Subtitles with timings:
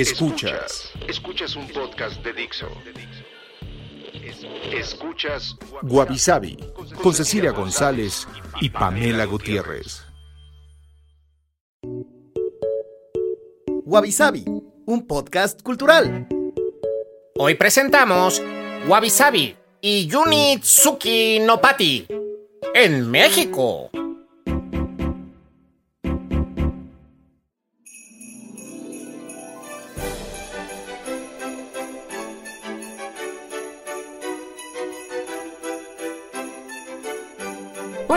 [0.00, 0.90] Escuchas.
[1.06, 2.68] Escuchas un podcast de Dixo.
[4.72, 6.56] Escuchas Guavi Sabi
[7.02, 8.26] con Cecilia González
[8.62, 10.02] y Pamela Gutiérrez.
[13.84, 14.44] Wabi Sabi,
[14.86, 16.26] un podcast cultural.
[17.36, 18.40] Hoy presentamos
[18.88, 22.06] Wabi Sabi y Yunitsuki no Pati
[22.74, 23.90] en México.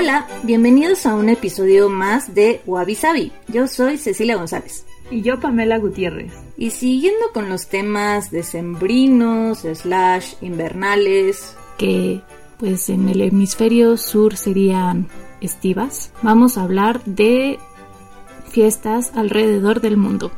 [0.03, 3.31] Hola, bienvenidos a un episodio más de Wabi Sabi.
[3.47, 4.85] Yo soy Cecilia González.
[5.09, 6.33] Y yo, Pamela Gutiérrez.
[6.57, 12.21] Y siguiendo con los temas decembrinos, slash invernales, Que,
[12.57, 15.07] pues, en el hemisferio sur serían
[15.39, 16.11] estivas.
[16.21, 17.57] Vamos a hablar de
[18.49, 20.33] fiestas alrededor del mundo.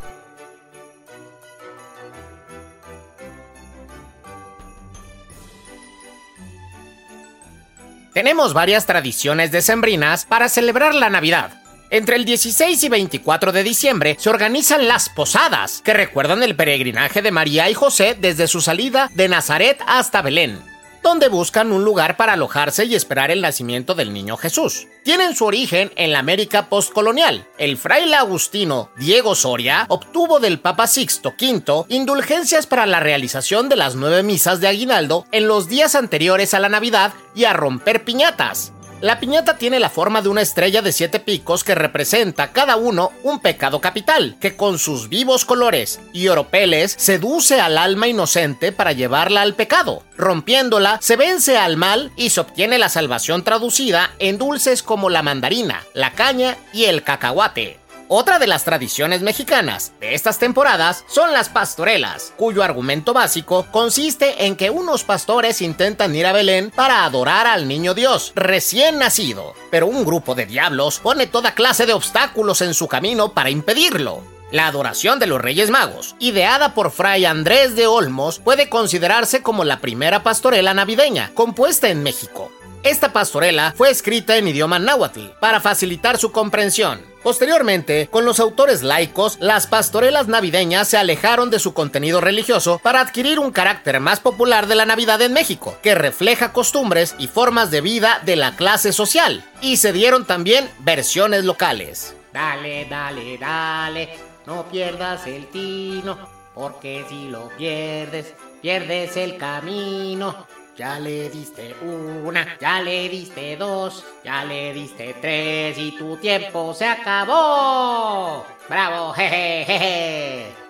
[8.16, 11.62] Tenemos varias tradiciones decembrinas para celebrar la Navidad.
[11.90, 17.22] Entre el 16 y 24 de diciembre se organizan las posadas, que recuerdan el peregrinaje
[17.22, 20.62] de María y José desde su salida de Nazaret hasta Belén,
[21.04, 24.88] donde buscan un lugar para alojarse y esperar el nacimiento del niño Jesús.
[25.06, 27.46] Tienen su origen en la América postcolonial.
[27.60, 33.76] El fraile agustino Diego Soria obtuvo del Papa Sixto V indulgencias para la realización de
[33.76, 38.04] las nueve misas de aguinaldo en los días anteriores a la Navidad y a romper
[38.04, 38.74] piñatas.
[39.02, 43.12] La piñata tiene la forma de una estrella de siete picos que representa cada uno
[43.24, 48.94] un pecado capital, que con sus vivos colores y oropeles seduce al alma inocente para
[48.94, 50.04] llevarla al pecado.
[50.18, 55.24] Rompiéndola, se vence al mal y se obtiene la salvación traducida en dulces como la
[55.24, 57.85] mandarina, la caña y el cacahuate.
[58.08, 64.46] Otra de las tradiciones mexicanas de estas temporadas son las pastorelas, cuyo argumento básico consiste
[64.46, 69.56] en que unos pastores intentan ir a Belén para adorar al niño Dios recién nacido,
[69.72, 74.22] pero un grupo de diablos pone toda clase de obstáculos en su camino para impedirlo.
[74.52, 79.64] La adoración de los Reyes Magos, ideada por Fray Andrés de Olmos, puede considerarse como
[79.64, 82.52] la primera pastorela navideña compuesta en México.
[82.86, 87.02] Esta pastorela fue escrita en idioma náhuatl para facilitar su comprensión.
[87.24, 93.02] Posteriormente, con los autores laicos, las pastorelas navideñas se alejaron de su contenido religioso para
[93.02, 97.72] adquirir un carácter más popular de la Navidad en México, que refleja costumbres y formas
[97.72, 102.16] de vida de la clase social, y se dieron también versiones locales.
[102.32, 104.10] Dale, dale, dale,
[104.46, 106.20] no pierdas el tino,
[106.54, 110.46] porque si lo pierdes, pierdes el camino.
[110.78, 116.74] Ya le diste una, ya le diste dos, ya le diste tres y tu tiempo
[116.74, 118.46] se acabó.
[118.68, 119.14] ¡Bravo!
[119.14, 120.52] Jeje, jeje.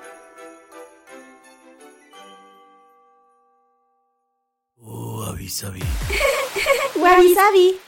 [4.78, 5.82] Wabi Sabi.
[6.96, 7.85] Wabi Sabi.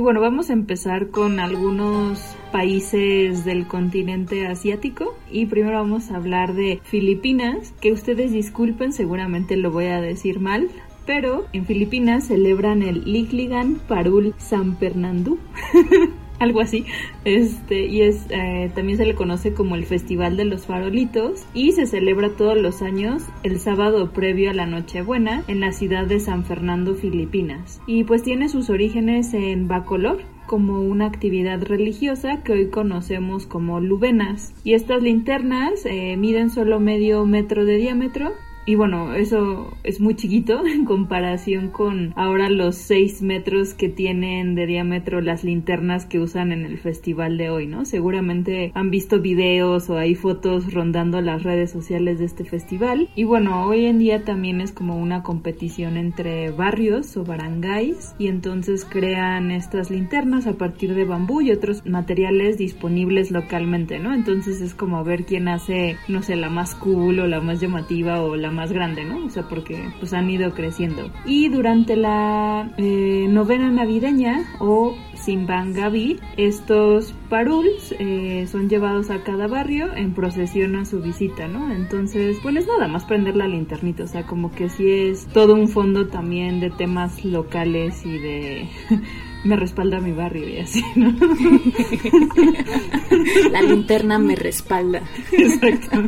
[0.00, 2.18] Bueno, vamos a empezar con algunos
[2.52, 5.14] países del continente asiático.
[5.30, 10.40] Y primero vamos a hablar de Filipinas, que ustedes disculpen, seguramente lo voy a decir
[10.40, 10.70] mal.
[11.04, 15.36] Pero en Filipinas celebran el Ligligan Parul San Fernando.
[16.50, 16.84] algo así.
[17.24, 21.72] Este, y es eh, también se le conoce como el Festival de los Farolitos y
[21.72, 26.18] se celebra todos los años el sábado previo a la Nochebuena en la ciudad de
[26.18, 27.80] San Fernando, Filipinas.
[27.86, 33.78] Y pues tiene sus orígenes en Bacolor, como una actividad religiosa que hoy conocemos como
[33.78, 34.52] lubenas.
[34.64, 38.32] Y estas linternas eh, miden solo medio metro de diámetro
[38.66, 44.54] y bueno, eso es muy chiquito en comparación con ahora los 6 metros que tienen
[44.54, 47.84] de diámetro las linternas que usan en el festival de hoy, ¿no?
[47.84, 53.08] Seguramente han visto videos o hay fotos rondando las redes sociales de este festival.
[53.14, 58.28] Y bueno, hoy en día también es como una competición entre barrios o barangays y
[58.28, 64.14] entonces crean estas linternas a partir de bambú y otros materiales disponibles localmente, ¿no?
[64.14, 68.22] Entonces es como ver quién hace, no sé, la más cool o la más llamativa
[68.22, 69.24] o la más grande, ¿no?
[69.24, 71.10] O sea, porque pues han ido creciendo.
[71.24, 79.46] Y durante la eh, novena navideña o Simbangabi, estos paruls eh, son llevados a cada
[79.46, 81.72] barrio en procesión a su visita, ¿no?
[81.72, 85.54] Entonces, bueno, es nada más prender la linternita, o sea, como que sí es todo
[85.54, 88.68] un fondo también de temas locales y de...
[89.44, 91.10] me respalda mi barrio y así, ¿no?
[93.50, 95.02] La linterna me respalda.
[95.32, 96.02] Exacto.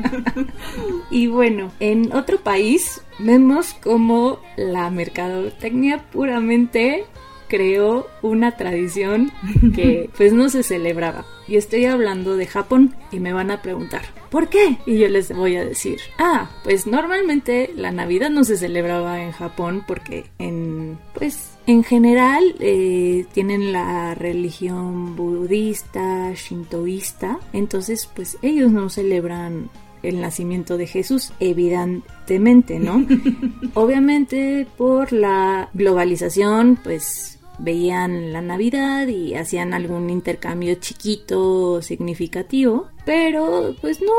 [1.11, 7.06] Y bueno, en otro país vemos como la mercadotecnia puramente
[7.52, 9.31] creó una tradición
[9.75, 11.26] que pues no se celebraba.
[11.46, 14.00] Y estoy hablando de Japón y me van a preguntar,
[14.31, 14.79] ¿por qué?
[14.87, 19.32] Y yo les voy a decir, ah, pues normalmente la Navidad no se celebraba en
[19.32, 28.73] Japón porque en, pues, en general eh, tienen la religión budista, shintoísta, entonces pues ellos
[28.73, 29.70] no celebran
[30.03, 33.06] el nacimiento de Jesús, evidentemente, ¿no?
[33.75, 43.76] Obviamente por la globalización, pues veían la Navidad y hacían algún intercambio chiquito significativo, pero
[43.81, 44.12] pues no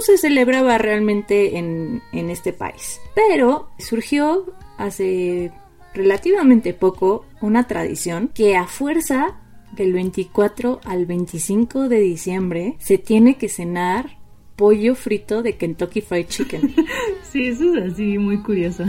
[0.00, 3.00] se celebraba realmente en, en este país.
[3.14, 5.52] Pero surgió hace
[5.94, 9.40] relativamente poco una tradición que a fuerza
[9.72, 14.18] del 24 al 25 de diciembre se tiene que cenar
[14.56, 16.74] pollo frito de Kentucky Fried Chicken.
[17.30, 18.82] Sí, eso es así muy curioso.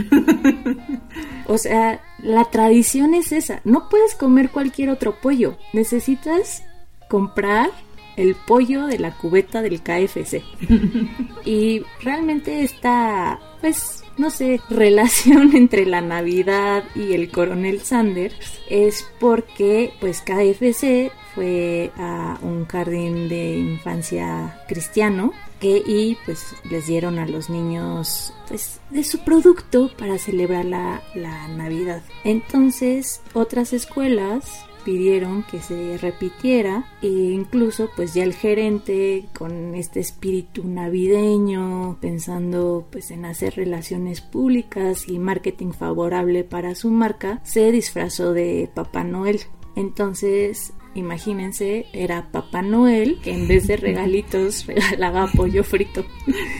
[1.46, 3.60] O sea, la tradición es esa.
[3.64, 5.56] No puedes comer cualquier otro pollo.
[5.72, 6.64] Necesitas
[7.08, 7.70] comprar
[8.16, 10.42] el pollo de la cubeta del KFC.
[11.44, 18.34] Y realmente esta, pues, no sé, relación entre la Navidad y el coronel Sanders
[18.68, 26.88] es porque, pues, KFC fue a un jardín de infancia cristiano que y pues les
[26.88, 32.02] dieron a los niños pues de su producto para celebrar la, la Navidad.
[32.24, 40.00] Entonces otras escuelas pidieron que se repitiera e incluso pues ya el gerente con este
[40.00, 47.70] espíritu navideño pensando pues en hacer relaciones públicas y marketing favorable para su marca se
[47.72, 49.40] disfrazó de Papá Noel
[49.76, 56.04] entonces imagínense, era Papá Noel que en vez de regalitos regalaba pollo frito.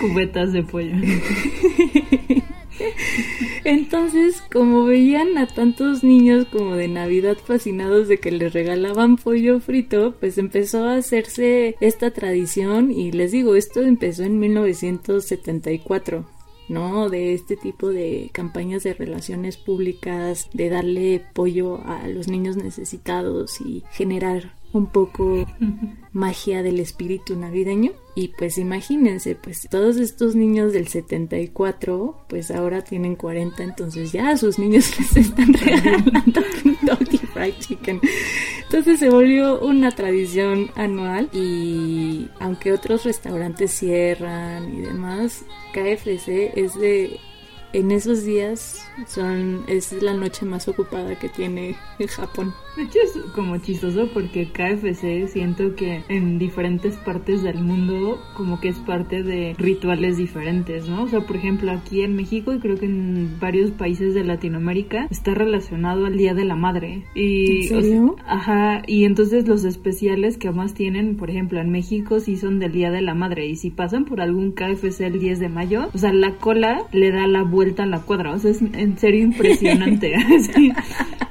[0.01, 0.95] Cubetas de pollo.
[3.65, 9.61] Entonces, como veían a tantos niños como de Navidad fascinados de que les regalaban pollo
[9.61, 16.27] frito, pues empezó a hacerse esta tradición y les digo, esto empezó en 1974.
[16.69, 17.11] ¿no?
[17.11, 23.61] De este tipo de campañas de relaciones públicas, de darle pollo a los niños necesitados
[23.61, 25.47] y generar un poco
[26.13, 27.93] magia del espíritu navideño.
[28.15, 34.31] Y pues imagínense, pues todos estos niños del 74, pues ahora tienen 40, entonces ya
[34.31, 38.01] a sus niños les están regalando Kentucky Fried Chicken.
[38.65, 46.75] Entonces se volvió una tradición anual y aunque otros restaurantes cierran y demás, KFC es
[46.79, 47.19] de
[47.73, 52.55] en esos días son es la noche más ocupada que tiene en Japón.
[52.77, 58.61] De hecho es como chistoso porque KFC siento que en diferentes partes del mundo como
[58.61, 61.03] que es parte de rituales diferentes, ¿no?
[61.03, 65.07] O sea, por ejemplo, aquí en México y creo que en varios países de Latinoamérica
[65.11, 67.05] está relacionado al Día de la Madre.
[67.15, 68.17] Y, ¿En serio?
[68.27, 72.73] ajá, y entonces los especiales que más tienen, por ejemplo, en México sí son del
[72.73, 75.99] Día de la Madre y si pasan por algún KFC el 10 de mayo, o
[75.99, 79.23] sea, la cola le da la vuelta a la cuadra, o sea, es en serio
[79.25, 80.15] impresionante.
[80.55, 80.73] Sí.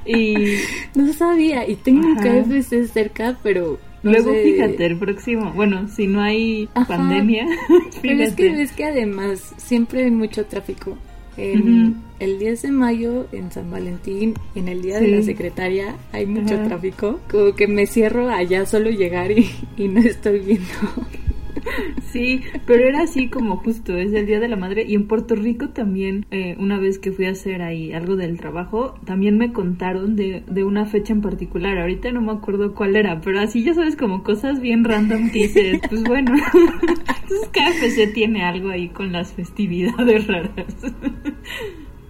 [0.04, 0.56] Y
[0.98, 2.16] No sabía y tengo un.
[2.16, 4.42] KFC cerca, pero no luego sé.
[4.44, 6.96] fíjate, el próximo, bueno, si no hay Ajá.
[6.96, 7.46] pandemia,
[8.00, 10.96] Pero es que además siempre hay mucho tráfico.
[11.36, 16.26] En el 10 de mayo, en San Valentín, en el Día de la Secretaria, hay
[16.26, 16.64] mucho Ajá.
[16.64, 17.20] tráfico.
[17.30, 20.66] Como que me cierro allá solo llegar y, y no estoy viendo.
[22.10, 24.84] Sí, pero era así como justo, es el Día de la Madre.
[24.86, 28.38] Y en Puerto Rico también, eh, una vez que fui a hacer ahí algo del
[28.38, 31.78] trabajo, también me contaron de, de una fecha en particular.
[31.78, 35.44] Ahorita no me acuerdo cuál era, pero así ya sabes, como cosas bien random que
[35.44, 36.34] dices, pues bueno.
[37.22, 40.74] Entonces fecha tiene algo ahí con las festividades raras.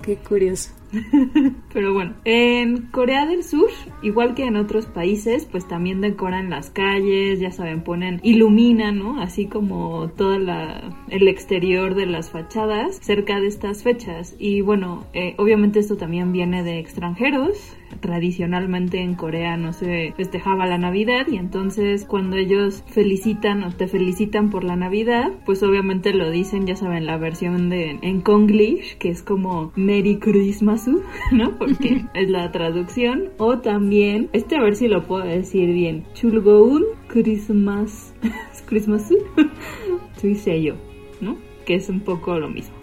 [0.03, 0.82] Qué curioso.
[1.73, 3.71] Pero bueno, en Corea del Sur,
[4.03, 9.21] igual que en otros países, pues también decoran las calles, ya saben, ponen, iluminan, ¿no?
[9.21, 14.35] Así como todo el exterior de las fachadas cerca de estas fechas.
[14.39, 20.67] Y bueno, eh, obviamente esto también viene de extranjeros, tradicionalmente en Corea no se festejaba
[20.67, 26.13] la Navidad y entonces cuando ellos felicitan o te felicitan por la Navidad, pues obviamente
[26.13, 30.89] lo dicen, ya saben, la versión de en Konglish, que es como Merry Christmas,
[31.33, 31.59] ¿no?
[31.59, 33.31] Porque es la traducción.
[33.39, 38.15] O también, este a ver si lo puedo decir bien, Chulgoun Christmas,
[38.67, 39.11] Christmas,
[40.63, 40.75] yo,
[41.21, 41.37] ¿no?
[41.67, 42.75] Que es un poco lo mismo.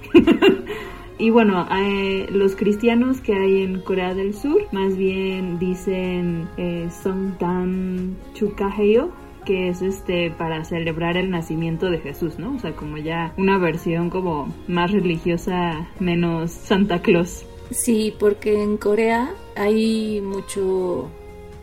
[1.19, 6.87] Y bueno, eh, los cristianos que hay en Corea del Sur más bien dicen eh,
[7.03, 9.09] Songdan Chukaheyo,
[9.45, 12.55] que es este para celebrar el nacimiento de Jesús, ¿no?
[12.55, 17.45] O sea, como ya una versión como más religiosa, menos Santa Claus.
[17.69, 21.09] Sí, porque en Corea hay mucho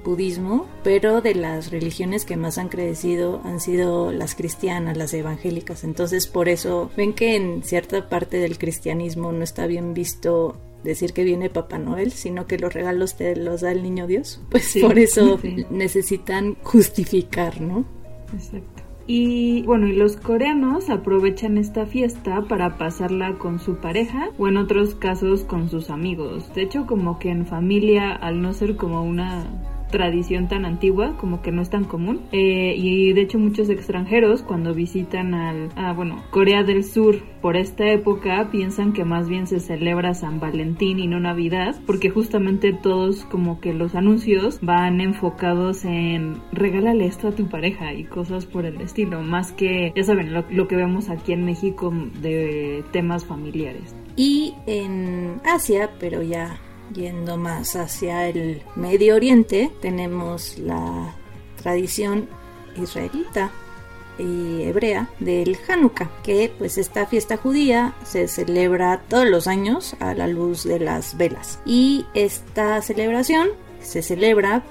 [0.07, 5.85] budismo, pero de las religiones que más han crecido han sido las cristianas, las evangélicas.
[5.85, 11.13] Entonces, por eso ven que en cierta parte del cristianismo no está bien visto decir
[11.13, 14.41] que viene Papá Noel, sino que los regalos te los da el niño Dios.
[14.51, 15.39] Pues por eso
[15.71, 17.85] necesitan justificar, ¿no?
[18.33, 18.83] Exacto.
[19.09, 24.57] Y bueno, y los coreanos aprovechan esta fiesta para pasarla con su pareja o en
[24.57, 26.53] otros casos con sus amigos.
[26.55, 31.43] De hecho, como que en familia, al no ser como una tradición tan antigua, como
[31.43, 32.23] que no es tan común.
[32.33, 37.57] Eh, y de hecho muchos extranjeros cuando visitan al, a, bueno, Corea del Sur por
[37.57, 42.73] esta época piensan que más bien se celebra San Valentín y no Navidad, porque justamente
[42.73, 48.47] todos como que los anuncios van enfocados en regálale esto a tu pareja y cosas
[48.47, 52.85] por el estilo, más que, ya saben, lo, lo que vemos aquí en México de
[52.93, 53.95] temas familiares.
[54.17, 56.59] Y en Asia, pero ya
[56.95, 61.15] Yendo más hacia el Medio Oriente, tenemos la
[61.63, 62.29] tradición
[62.81, 63.51] israelita
[64.19, 70.15] y hebrea del Hanukkah, que pues esta fiesta judía se celebra todos los años a
[70.15, 71.59] la luz de las velas.
[71.67, 73.49] Y esta celebración
[73.81, 74.63] se celebra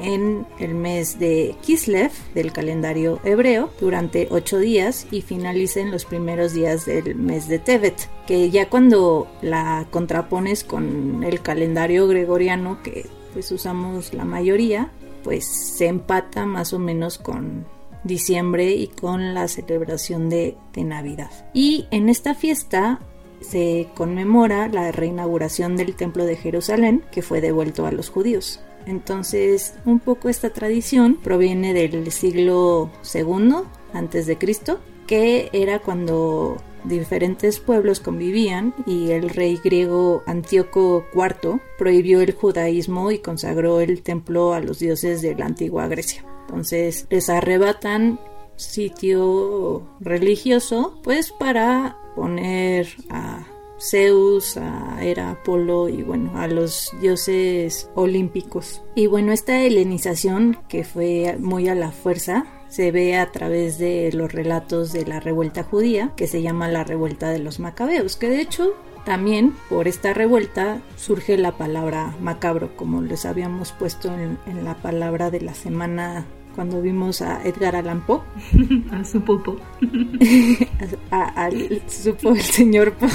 [0.00, 6.04] en el mes de Kislev del calendario hebreo durante ocho días y finaliza en los
[6.04, 12.82] primeros días del mes de Tevet, que ya cuando la contrapones con el calendario gregoriano
[12.82, 14.90] que pues usamos la mayoría,
[15.22, 17.66] pues se empata más o menos con
[18.04, 21.30] diciembre y con la celebración de, de Navidad.
[21.54, 23.00] Y en esta fiesta
[23.40, 28.60] se conmemora la reinauguración del Templo de Jerusalén que fue devuelto a los judíos.
[28.86, 33.54] Entonces, un poco esta tradición proviene del siglo II
[33.92, 41.60] antes de Cristo, que era cuando diferentes pueblos convivían y el rey griego Antíoco IV
[41.78, 46.24] prohibió el judaísmo y consagró el templo a los dioses de la antigua Grecia.
[46.46, 48.20] Entonces les arrebatan
[48.56, 53.46] sitio religioso pues para poner a
[53.80, 58.82] Zeus, a Apolo y bueno, a los dioses olímpicos.
[58.94, 64.10] Y bueno, esta helenización que fue muy a la fuerza se ve a través de
[64.12, 68.28] los relatos de la revuelta judía que se llama la revuelta de los macabeos, que
[68.28, 68.72] de hecho
[69.04, 75.30] también por esta revuelta surge la palabra macabro, como les habíamos puesto en la palabra
[75.30, 78.20] de la semana cuando vimos a Edgar Allan Poe.
[78.92, 79.56] a su popo.
[81.10, 81.50] a,
[81.86, 83.10] supo el señor Poe.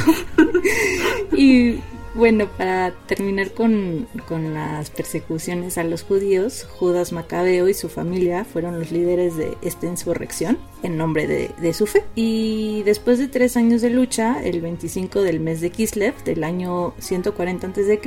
[1.38, 1.80] y
[2.16, 4.08] bueno, para terminar con,
[4.54, 9.88] las persecuciones a los judíos, Judas Macabeo y su familia fueron los líderes de esta
[9.88, 12.04] insurrección en nombre de, su fe.
[12.16, 16.94] Y después de tres años de lucha, el 25 del mes de Kislev del año
[17.00, 18.00] 140 a.C.,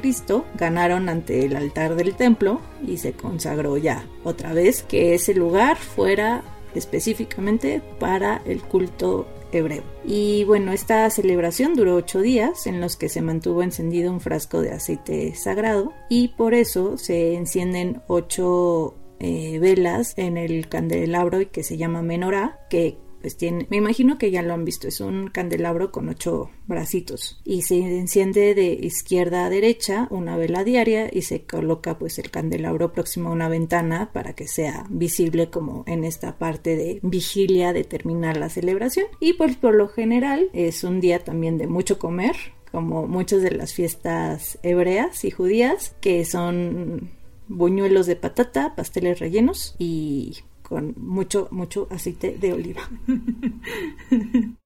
[0.59, 5.77] ganaron ante el altar del templo y se consagró ya otra vez que ese lugar
[5.77, 6.43] fuera
[6.75, 9.27] específicamente para el culto
[9.59, 9.83] hebreo.
[10.05, 14.61] Y bueno, esta celebración duró ocho días en los que se mantuvo encendido un frasco
[14.61, 21.47] de aceite sagrado y por eso se encienden ocho eh, velas en el candelabro y
[21.47, 25.01] que se llama menorá, que pues tiene, me imagino que ya lo han visto, es
[25.01, 31.09] un candelabro con ocho bracitos y se enciende de izquierda a derecha una vela diaria
[31.11, 35.85] y se coloca pues el candelabro próximo a una ventana para que sea visible como
[35.87, 39.07] en esta parte de vigilia de terminar la celebración.
[39.21, 42.35] Y pues por lo general es un día también de mucho comer
[42.73, 47.11] como muchas de las fiestas hebreas y judías que son
[47.49, 50.39] buñuelos de patata, pasteles rellenos y
[50.73, 52.81] con mucho, mucho aceite de oliva.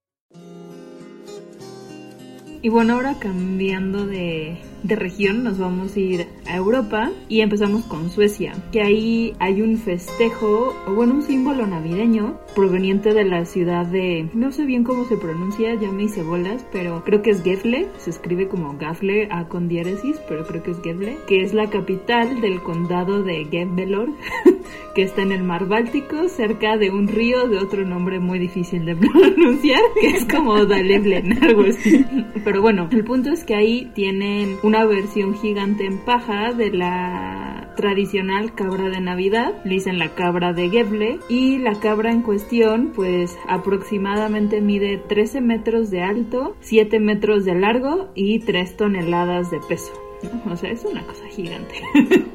[2.59, 7.83] Y bueno, ahora cambiando de, de región nos vamos a ir a Europa y empezamos
[7.85, 13.43] con Suecia, que ahí hay un festejo, o bueno, un símbolo navideño proveniente de la
[13.45, 17.31] ciudad de, no sé bien cómo se pronuncia, ya me hice bolas, pero creo que
[17.31, 21.41] es Gefle, se escribe como Gafle A con diéresis, pero creo que es Gefle, que
[21.41, 24.09] es la capital del condado de Gefvelor,
[24.95, 28.85] que está en el mar Báltico, cerca de un río de otro nombre muy difícil
[28.85, 32.05] de pronunciar, que es como Daleblen, algo así.
[32.45, 37.73] Pero bueno, el punto es que ahí tienen una versión gigante en paja de la
[37.75, 42.91] tradicional cabra de Navidad, le dicen la cabra de Geble, y la cabra en cuestión
[42.95, 49.59] pues aproximadamente mide 13 metros de alto, 7 metros de largo y 3 toneladas de
[49.61, 49.93] peso.
[50.49, 51.75] O sea, es una cosa gigante.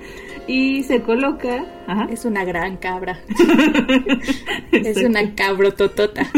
[0.46, 1.64] y se coloca.
[2.10, 3.20] Es una gran cabra.
[4.72, 6.24] es una cabrototota.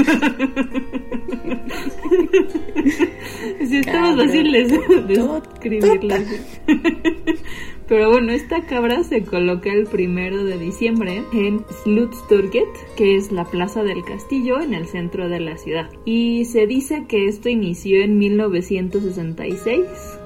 [3.59, 6.21] si de escribirla.
[7.87, 13.45] Pero bueno, esta cabra se coloca el primero de diciembre en Slutstorget, que es la
[13.45, 15.91] plaza del castillo en el centro de la ciudad.
[16.07, 19.85] Y se dice que esto inició en 1966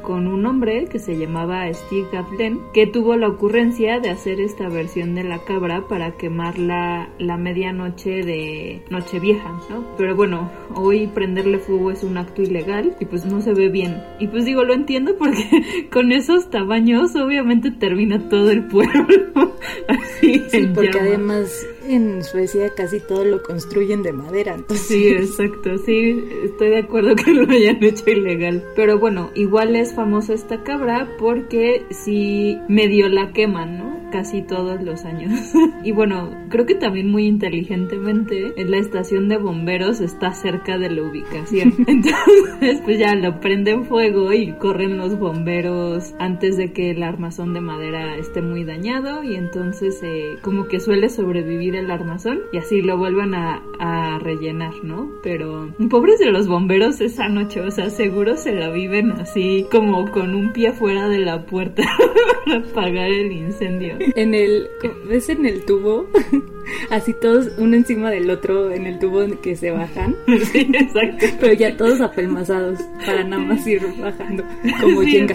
[0.08, 4.66] con un hombre que se llamaba Steve Gavlen, que tuvo la ocurrencia de hacer esta
[4.70, 9.84] versión de la cabra para quemarla la medianoche de Nochevieja, ¿no?
[9.98, 14.02] Pero bueno, hoy prenderle fuego es un acto ilegal y pues no se ve bien.
[14.18, 19.04] Y pues digo, lo entiendo porque con esos tamaños obviamente termina todo el pueblo.
[19.88, 24.54] Así sí, porque además en Suecia casi todo lo construyen de madera.
[24.54, 24.86] Entonces...
[24.86, 28.64] Sí, exacto, sí, estoy de acuerdo que lo hayan hecho ilegal.
[28.76, 33.87] Pero bueno, igual es famosa esta cabra porque si medio la queman, ¿no?
[34.10, 35.52] Casi todos los años.
[35.84, 41.02] y bueno, creo que también muy inteligentemente la estación de bomberos está cerca de la
[41.02, 41.74] ubicación.
[41.86, 47.52] Entonces, pues ya lo prenden fuego y corren los bomberos antes de que el armazón
[47.52, 52.58] de madera esté muy dañado y entonces eh, como que suele sobrevivir el armazón y
[52.58, 55.10] así lo vuelvan a, a rellenar, ¿no?
[55.22, 60.10] Pero pobres de los bomberos esa noche, o sea, seguro se la viven así como
[60.10, 61.82] con un pie fuera de la puerta
[62.44, 63.97] para apagar el incendio.
[64.14, 64.68] En el,
[65.08, 66.08] ¿ves en el tubo?
[66.90, 70.16] Así todos uno encima del otro en el tubo que se bajan.
[70.52, 71.26] Sí, exacto.
[71.40, 74.44] Pero ya todos apelmazados para nada más ir bajando
[74.80, 75.26] como sí,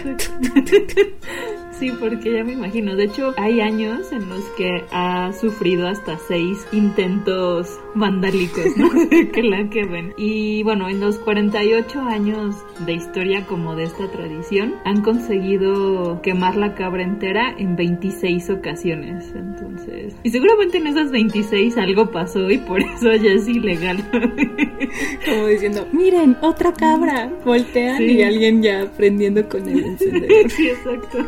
[1.84, 2.96] Sí, porque ya me imagino.
[2.96, 8.90] De hecho, hay años en los que ha sufrido hasta seis intentos vandálicos, ¿no?
[9.34, 10.14] que la quemen.
[10.16, 16.56] Y bueno, en los 48 años de historia como de esta tradición, han conseguido quemar
[16.56, 19.34] la cabra entera en 26 ocasiones.
[19.36, 23.98] Entonces, y seguramente en esas 26 algo pasó y por eso ya es ilegal.
[25.26, 27.30] como diciendo, miren, otra cabra.
[27.44, 30.50] Voltean y alguien ya prendiendo con el encendedor.
[30.50, 31.28] sí, exacto.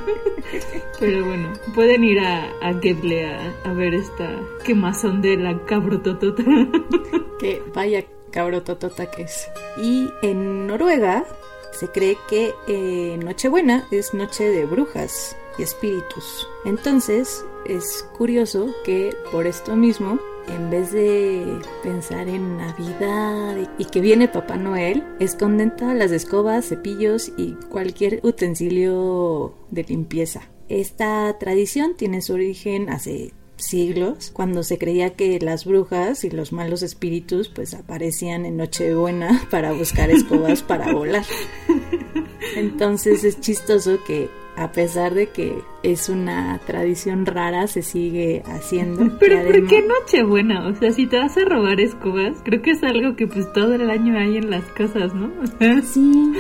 [1.00, 3.26] Pero bueno, pueden ir a, a Geble
[3.64, 4.30] a, ver esta
[4.64, 6.44] quemazón de la cabrototota.
[7.40, 9.50] que vaya cabrototota que es.
[9.82, 11.26] Y en Noruega
[11.72, 16.48] se cree que eh, Nochebuena es noche de brujas y espíritus.
[16.66, 24.02] Entonces es curioso que por esto mismo en vez de pensar en Navidad y que
[24.02, 30.42] viene Papá Noel, esconden todas las escobas, cepillos y cualquier utensilio de limpieza.
[30.68, 36.52] Esta tradición tiene su origen hace siglos, cuando se creía que las brujas y los
[36.52, 41.26] malos espíritus pues aparecían en Nochebuena para buscar escobas para volar.
[42.56, 49.12] Entonces es chistoso que a pesar de que es una tradición rara, se sigue haciendo.
[49.20, 50.68] Pero ¿por qué Nochebuena?
[50.68, 53.76] O sea, si te vas a robar escobas, creo que es algo que pues todo
[53.76, 55.32] el año hay en las casas, ¿no?
[55.84, 56.34] Sí.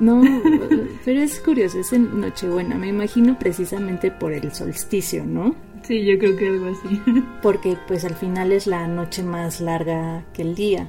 [0.00, 0.22] No,
[1.04, 5.56] pero es curioso, es en Nochebuena, me imagino precisamente por el solsticio, ¿no?
[5.82, 7.02] Sí, yo creo que algo así.
[7.42, 10.88] Porque pues al final es la noche más larga que el día.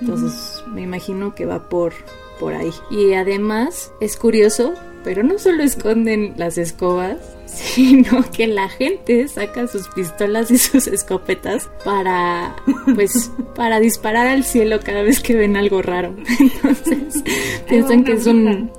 [0.00, 1.94] Entonces me imagino que va por
[2.38, 2.72] por ahí.
[2.90, 9.66] Y además es curioso Pero no solo esconden las escobas, sino que la gente saca
[9.66, 12.56] sus pistolas y sus escopetas para,
[12.94, 16.14] pues, para disparar al cielo cada vez que ven algo raro.
[16.38, 17.22] Entonces,
[17.68, 18.70] piensan que es un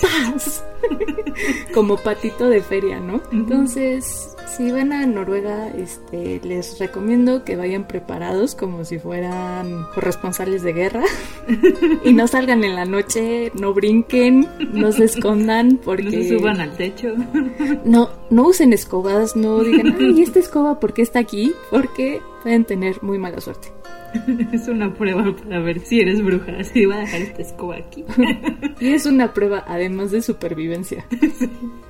[0.00, 0.64] paz,
[1.74, 3.20] como patito de feria, ¿no?
[3.32, 10.62] Entonces, si van a Noruega, este, les recomiendo que vayan preparados como si fueran corresponsales
[10.62, 11.04] de guerra
[12.04, 16.60] y no salgan en la noche, no brinquen, no se escondan porque no se suban
[16.60, 17.14] al techo.
[17.84, 21.52] No, no usen escobas, no digan, ay, esta escoba, ¿por qué está aquí?
[21.70, 23.68] Porque pueden tener muy mala suerte.
[24.52, 28.04] es una prueba para ver si eres bruja, si va a dejar esta escoba aquí.
[28.80, 31.06] y es una prueba además de supervivencia.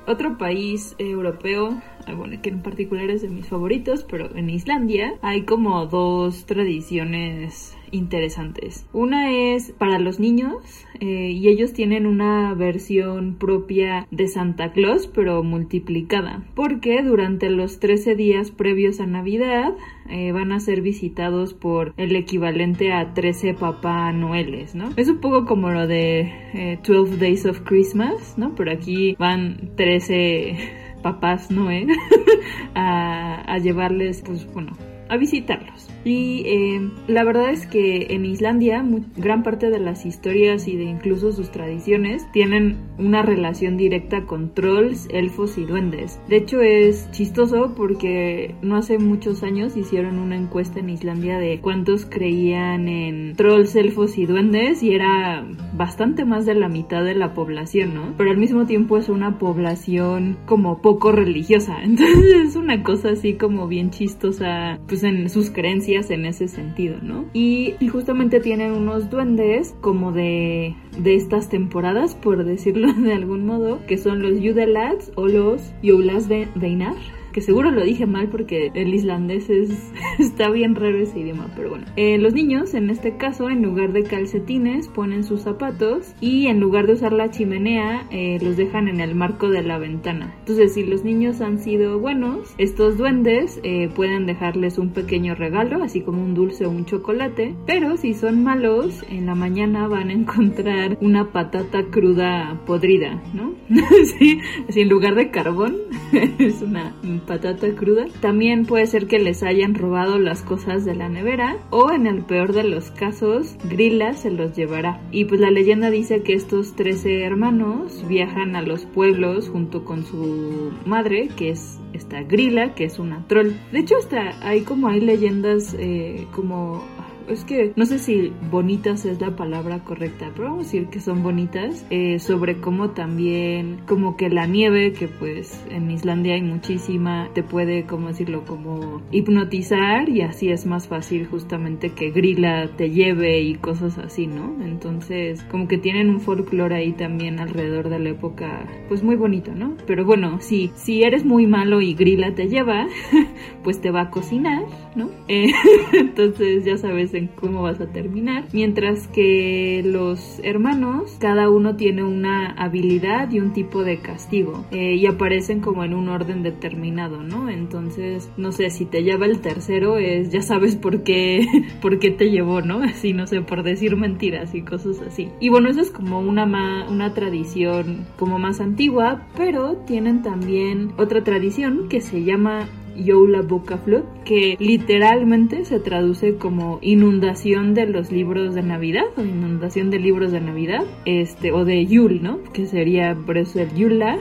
[0.05, 5.13] Otro país europeo, ah, bueno, que en particular es de mis favoritos, pero en Islandia
[5.21, 8.87] hay como dos tradiciones interesantes.
[8.91, 15.07] Una es para los niños eh, y ellos tienen una versión propia de Santa Claus
[15.07, 19.73] pero multiplicada porque durante los 13 días previos a Navidad
[20.09, 24.89] eh, van a ser visitados por el equivalente a 13 Papá Noeles, ¿no?
[24.97, 28.55] Es un poco como lo de 12 eh, Days of Christmas, ¿no?
[28.55, 31.85] Pero aquí van 13 papás Noé
[32.75, 34.73] a, a llevarles, pues bueno,
[35.09, 35.92] a visitarlos.
[36.05, 38.83] Y eh, la verdad es que en Islandia
[39.15, 44.53] gran parte de las historias y de incluso sus tradiciones tienen una relación directa con
[44.53, 46.19] trolls, elfos y duendes.
[46.27, 51.59] De hecho es chistoso porque no hace muchos años hicieron una encuesta en Islandia de
[51.59, 57.15] cuántos creían en trolls, elfos y duendes y era bastante más de la mitad de
[57.15, 58.13] la población, ¿no?
[58.17, 61.77] Pero al mismo tiempo es una población como poco religiosa.
[61.83, 66.97] Entonces es una cosa así como bien chistosa pues en sus creencias en ese sentido,
[67.01, 67.25] ¿no?
[67.33, 73.85] Y, justamente tienen unos duendes como de, de estas temporadas, por decirlo de algún modo,
[73.85, 76.95] que son los Yudelads o los Youlas Veinar
[77.33, 81.71] que seguro lo dije mal porque el islandés es, está bien raro ese idioma, pero
[81.71, 81.85] bueno.
[81.97, 86.59] Eh, los niños, en este caso, en lugar de calcetines, ponen sus zapatos y en
[86.59, 90.35] lugar de usar la chimenea, eh, los dejan en el marco de la ventana.
[90.39, 95.83] Entonces, si los niños han sido buenos, estos duendes eh, pueden dejarles un pequeño regalo,
[95.83, 100.09] así como un dulce o un chocolate, pero si son malos, en la mañana van
[100.09, 103.53] a encontrar una patata cruda podrida, ¿no?
[104.19, 105.77] sí, así en lugar de carbón,
[106.39, 106.93] es una
[107.23, 108.05] patata cruda.
[108.21, 112.23] También puede ser que les hayan robado las cosas de la nevera o en el
[112.23, 115.01] peor de los casos, Grilla se los llevará.
[115.11, 120.05] Y pues la leyenda dice que estos 13 hermanos viajan a los pueblos junto con
[120.05, 123.53] su madre, que es esta Grilla, que es una troll.
[123.71, 126.83] De hecho, hasta hay como hay leyendas eh, como
[127.27, 130.99] es que no sé si bonitas es la palabra correcta, pero vamos a decir que
[130.99, 136.41] son bonitas, eh, sobre cómo también, como que la nieve, que pues en Islandia hay
[136.41, 142.69] muchísima, te puede, como decirlo, como hipnotizar y así es más fácil justamente que Grilla
[142.75, 144.55] te lleve y cosas así, ¿no?
[144.63, 149.53] Entonces, como que tienen un folclore ahí también alrededor de la época, pues muy bonito,
[149.53, 149.75] ¿no?
[149.87, 152.87] Pero bueno, si, si eres muy malo y Grilla te lleva,
[153.63, 154.63] pues te va a cocinar,
[154.95, 155.09] ¿no?
[155.93, 158.45] Entonces ya sabes en cómo vas a terminar.
[158.53, 164.95] Mientras que los hermanos, cada uno tiene una habilidad y un tipo de castigo eh,
[164.95, 167.49] y aparecen como en un orden determinado, ¿no?
[167.49, 171.45] Entonces, no sé, si te lleva el tercero, es ya sabes por qué,
[171.81, 172.81] por qué te llevó, ¿no?
[172.83, 175.29] Así, no sé, por decir mentiras y cosas así.
[175.39, 176.45] Y bueno, eso es como una,
[176.89, 183.77] una tradición como más antigua, pero tienen también otra tradición que se llama Youla Boca
[183.77, 189.99] Flood, que literalmente se traduce como inundación de los libros de Navidad o inundación de
[189.99, 192.39] libros de Navidad, este, o de Yul, ¿no?
[192.53, 194.19] Que sería por eso el Yula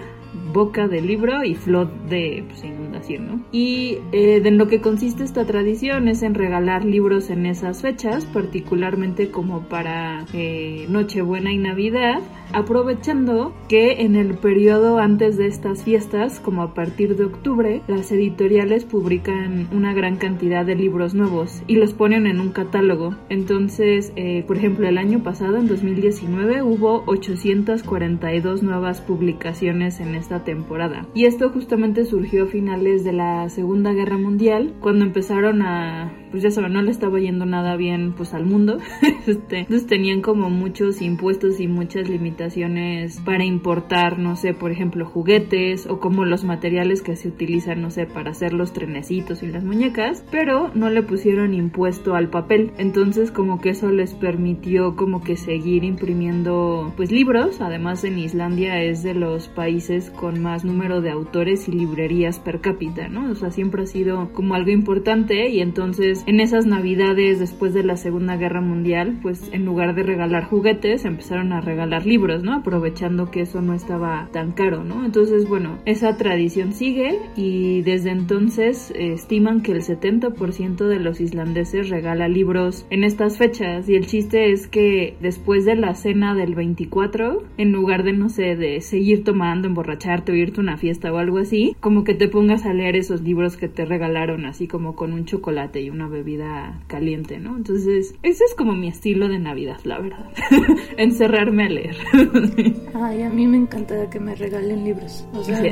[0.52, 3.40] boca del libro y flot de pues, inundación, ¿no?
[3.52, 8.26] Y eh, de lo que consiste esta tradición es en regalar libros en esas fechas,
[8.26, 12.20] particularmente como para eh, Nochebuena y Navidad,
[12.52, 18.12] aprovechando que en el periodo antes de estas fiestas, como a partir de octubre, las
[18.12, 23.14] editoriales publican una gran cantidad de libros nuevos y los ponen en un catálogo.
[23.28, 30.44] Entonces, eh, por ejemplo, el año pasado, en 2019, hubo 842 nuevas publicaciones en esta
[30.44, 31.06] temporada.
[31.14, 36.42] Y esto justamente surgió a finales de la Segunda Guerra Mundial, cuando empezaron a pues
[36.42, 38.78] ya saben, no le estaba yendo nada bien pues al mundo.
[39.26, 45.06] este, entonces tenían como muchos impuestos y muchas limitaciones para importar, no sé, por ejemplo,
[45.06, 49.46] juguetes o como los materiales que se utilizan, no sé, para hacer los trenecitos y
[49.46, 52.72] las muñecas, pero no le pusieron impuesto al papel.
[52.78, 57.60] Entonces como que eso les permitió como que seguir imprimiendo pues libros.
[57.60, 62.60] Además en Islandia es de los países con más número de autores y librerías per
[62.60, 63.30] cápita, ¿no?
[63.30, 67.82] O sea, siempre ha sido como algo importante y entonces en esas navidades después de
[67.82, 72.54] la Segunda Guerra Mundial, pues en lugar de regalar juguetes, empezaron a regalar libros, ¿no?
[72.54, 75.04] Aprovechando que eso no estaba tan caro, ¿no?
[75.04, 81.20] Entonces, bueno, esa tradición sigue y desde entonces eh, estiman que el 70% de los
[81.20, 86.34] islandeses regala libros en estas fechas y el chiste es que después de la cena
[86.34, 90.76] del 24, en lugar de, no sé, de seguir tomando, emborracharte o irte a una
[90.76, 94.44] fiesta o algo así, como que te pongas a leer esos libros que te regalaron
[94.46, 97.56] así como con un chocolate y una bebida caliente, ¿no?
[97.56, 100.30] Entonces, ese es como mi estilo de Navidad, la verdad.
[100.96, 101.96] Encerrarme a leer.
[102.94, 105.26] Ay, a mí me encanta que me regalen libros.
[105.32, 105.60] O sea,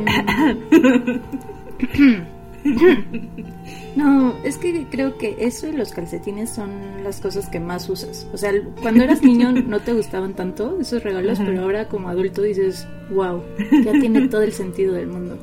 [3.96, 8.28] No, es que creo que eso y los calcetines son las cosas que más usas.
[8.32, 12.42] O sea, cuando eras niño no te gustaban tanto esos regalos, pero ahora como adulto
[12.42, 13.42] dices, wow,
[13.84, 15.38] ya tiene todo el sentido del mundo.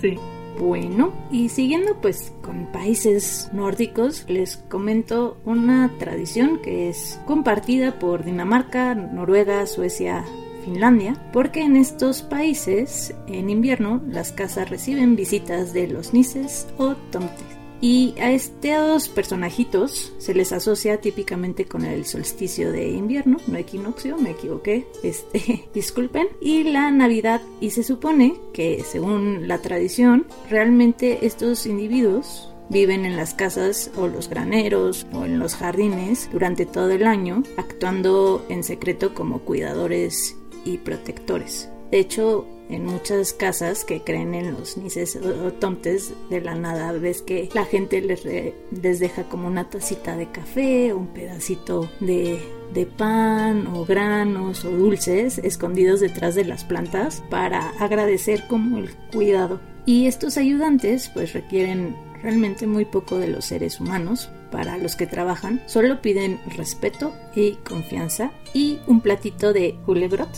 [0.00, 0.18] Sí.
[0.58, 8.24] Bueno, y siguiendo pues con países nórdicos, les comento una tradición que es compartida por
[8.24, 10.24] Dinamarca, Noruega, Suecia,
[10.64, 16.94] Finlandia, porque en estos países en invierno las casas reciben visitas de los nises o
[17.12, 17.65] tomtes.
[17.80, 24.16] Y a estos personajitos se les asocia típicamente con el solsticio de invierno, no equinoccio,
[24.18, 27.42] me equivoqué, este, disculpen, y la Navidad.
[27.60, 34.08] Y se supone que, según la tradición, realmente estos individuos viven en las casas o
[34.08, 40.36] los graneros o en los jardines durante todo el año, actuando en secreto como cuidadores
[40.64, 41.70] y protectores.
[41.90, 46.92] De hecho, en muchas casas que creen en los nises o tomtes de la nada
[46.92, 52.40] ves que la gente les, les deja como una tacita de café, un pedacito de,
[52.74, 58.90] de pan o granos o dulces escondidos detrás de las plantas para agradecer como el
[59.12, 59.60] cuidado.
[59.84, 65.06] Y estos ayudantes pues requieren realmente muy poco de los seres humanos para los que
[65.06, 65.62] trabajan.
[65.66, 70.28] Solo piden respeto y confianza y un platito de julegrot.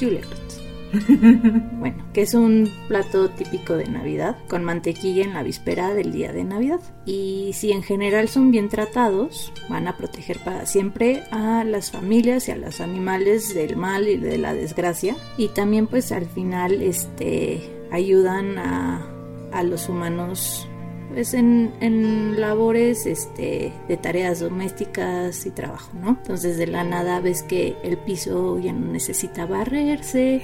[0.00, 0.60] Julegrot.
[1.78, 6.32] bueno, que es un plato típico de Navidad con mantequilla en la víspera del día
[6.32, 6.80] de Navidad.
[7.06, 12.48] Y si en general son bien tratados, van a proteger para siempre a las familias
[12.48, 15.14] y a los animales del mal y de la desgracia.
[15.36, 19.06] Y también pues al final este ayudan a,
[19.52, 20.68] a los humanos
[21.12, 26.10] pues en, en, labores este, de tareas domésticas y trabajo, ¿no?
[26.10, 30.42] Entonces de la nada ves que el piso ya no necesita barrerse,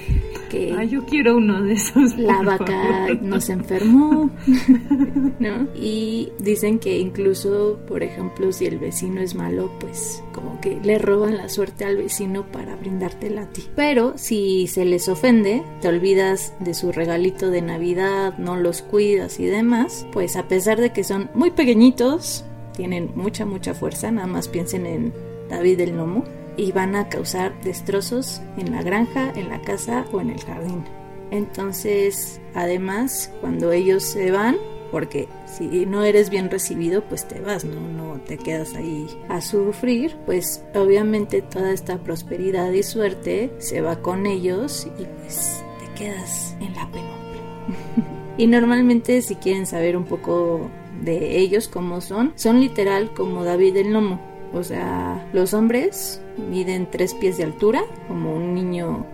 [0.51, 0.75] que...
[0.77, 2.17] Ah, yo quiero uno de esos.
[2.17, 4.31] La vaca no se enfermó,
[5.39, 5.69] ¿no?
[5.75, 10.99] Y dicen que incluso, por ejemplo, si el vecino es malo, pues como que le
[10.99, 13.65] roban la suerte al vecino para brindártela a ti.
[13.75, 19.41] Pero si se les ofende, te olvidas de su regalito de Navidad, no los cuidas
[19.41, 22.43] y demás, pues a a pesar de que son muy pequeñitos,
[22.75, 25.13] tienen mucha, mucha fuerza, nada más piensen en
[25.51, 26.25] David el Nomo,
[26.57, 30.83] y van a causar destrozos en la granja, en la casa o en el jardín.
[31.31, 34.57] Entonces, además, cuando ellos se van,
[34.91, 37.79] porque si no eres bien recibido, pues te vas, ¿no?
[37.79, 44.01] No te quedas ahí a sufrir, pues obviamente toda esta prosperidad y suerte se va
[44.01, 48.13] con ellos y pues te quedas en la penumbra.
[48.39, 50.71] Y normalmente si quieren saber un poco
[51.03, 54.21] de ellos cómo son, son literal como David el Lomo.
[54.53, 56.21] O sea, los hombres
[56.51, 59.07] miden tres pies de altura, como un niño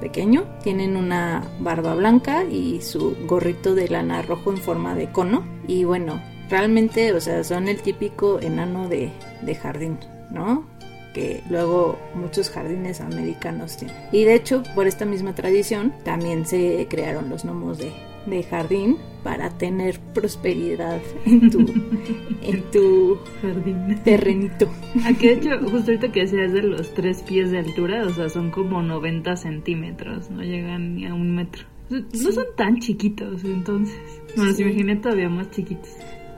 [0.00, 5.44] pequeño, tienen una barba blanca y su gorrito de lana rojo en forma de cono.
[5.66, 9.12] Y bueno, realmente, o sea, son el típico enano de,
[9.42, 9.98] de jardín,
[10.30, 10.64] ¿no?
[11.12, 13.96] que luego muchos jardines americanos tienen.
[14.12, 17.92] Y de hecho, por esta misma tradición, también se crearon los gnomos de,
[18.26, 21.58] de jardín para tener prosperidad en tu,
[22.42, 24.00] en tu jardín.
[24.04, 24.68] terrenito.
[25.04, 28.28] Aquí de hecho, justo ahorita que decías de los tres pies de altura, o sea,
[28.28, 31.64] son como 90 centímetros, no llegan ni a un metro.
[31.90, 33.98] No son tan chiquitos, entonces.
[34.36, 35.90] Bueno, se imaginé todavía más chiquitos.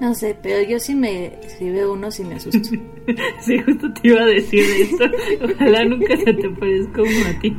[0.03, 2.71] No sé, pero yo sí me, si veo uno sí me asusto.
[3.41, 5.05] sí, justo te iba a decir esto.
[5.45, 7.57] Ojalá nunca se te parezca uno a ti.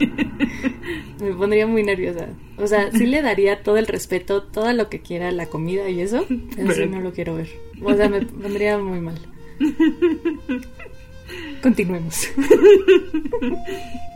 [1.22, 2.28] me pondría muy nerviosa.
[2.58, 6.02] O sea, sí le daría todo el respeto, todo lo que quiera, la comida y
[6.02, 6.26] eso,
[6.58, 7.48] pero, sí no lo quiero ver.
[7.82, 9.18] O sea, me pondría muy mal.
[11.62, 12.28] Continuemos.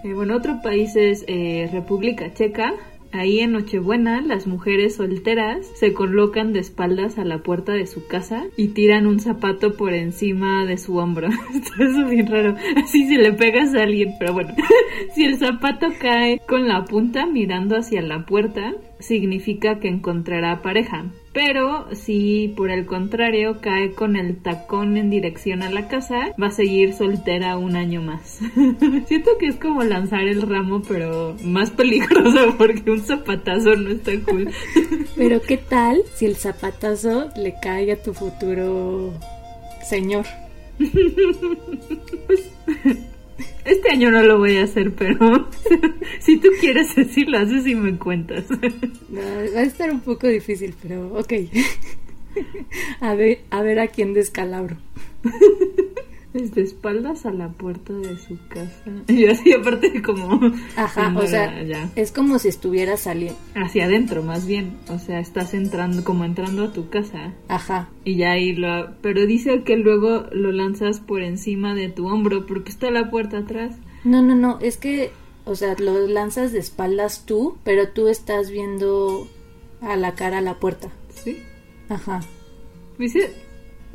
[0.04, 2.72] Eh, bueno, otro país es eh, República Checa.
[3.12, 8.08] Ahí en Nochebuena las mujeres solteras se colocan de espaldas a la puerta de su
[8.08, 11.30] casa y tiran un zapato por encima de su hombro.
[11.54, 12.56] Esto es bien raro.
[12.76, 14.54] Así si le pegas a alguien, pero bueno.
[15.16, 21.06] si el zapato cae con la punta mirando hacia la puerta, significa que encontrará pareja.
[21.34, 26.48] Pero si por el contrario cae con el tacón en dirección a la casa, va
[26.48, 28.40] a seguir soltera un año más.
[29.08, 34.14] Siento que es como lanzar el ramo, pero más peligroso porque un zapatazo no está
[34.28, 34.50] cool.
[35.16, 39.14] pero ¿qué tal si el zapatazo le cae a tu futuro
[39.88, 40.26] señor?
[42.28, 42.50] pues
[43.68, 45.50] este año no lo voy a hacer, pero
[46.20, 48.46] si tú quieres decirlo, haces y me cuentas.
[48.52, 51.34] va a estar un poco difícil, pero ok.
[53.02, 54.78] A ver, a ver a quién descalabro.
[56.38, 58.92] de espaldas a la puerta de su casa.
[59.08, 60.40] Y así aparte como...
[60.76, 63.40] Ajá, o sea, es como si estuviera saliendo.
[63.56, 64.78] Hacia adentro, más bien.
[64.90, 67.34] O sea, estás entrando, como entrando a tu casa.
[67.48, 67.90] Ajá.
[68.04, 68.96] Y ya ahí lo...
[69.02, 73.40] Pero dice que luego lo lanzas por encima de tu hombro, porque está la puerta
[73.40, 73.76] atrás.
[74.04, 75.12] No, no, no, es que...
[75.46, 79.28] O sea, lo lanzas de espaldas tú, pero tú estás viendo
[79.82, 80.90] a la cara a la puerta.
[81.10, 81.42] Sí.
[81.90, 82.22] Ajá.
[82.98, 83.32] Dice,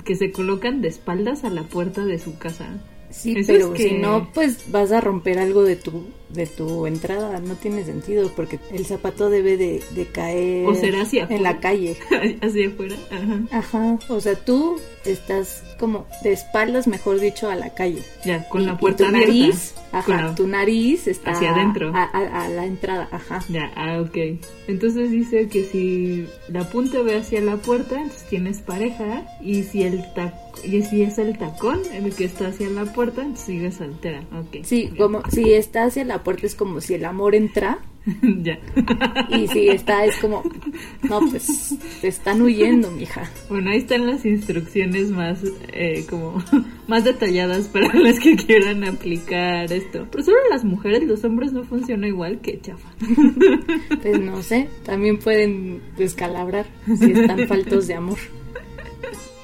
[0.04, 2.80] que se colocan de espaldas a la puerta de su casa.
[3.10, 7.40] Sí, pero si no, pues vas a romper algo de tu, de tu entrada.
[7.40, 11.96] No tiene sentido porque el zapato debe de, caer o será hacia en la calle.
[12.40, 12.96] hacia afuera.
[13.10, 13.58] Ajá.
[13.58, 13.98] Ajá.
[14.08, 18.02] O sea, tú estás como de espaldas, mejor dicho, a la calle.
[18.24, 21.92] Ya, con la puerta tu nariz, ajá, tu nariz está hacia adentro.
[21.94, 23.44] A, la entrada, ajá.
[23.48, 24.16] Ya, ah, ok.
[24.68, 29.24] Entonces dice que si la punta ve hacia la puerta, entonces tienes pareja.
[29.40, 30.04] Y si el
[30.64, 34.22] y si es el tacón el que está hacia la puerta, entonces sigues soltera.
[34.32, 34.64] Ok.
[34.64, 37.78] Sí, como si está hacia la puerta es como si el amor entra
[38.42, 38.58] ya.
[39.30, 40.42] Y si está, es como,
[41.02, 43.30] no, pues te están huyendo, mija.
[43.48, 45.40] Bueno, ahí están las instrucciones más,
[45.72, 46.42] eh, como,
[46.88, 50.06] más detalladas para las que quieran aplicar esto.
[50.10, 52.88] Pero solo las mujeres, los hombres no funciona igual que chafa.
[54.02, 56.66] Pues no sé, también pueden descalabrar
[56.98, 58.18] si están faltos de amor.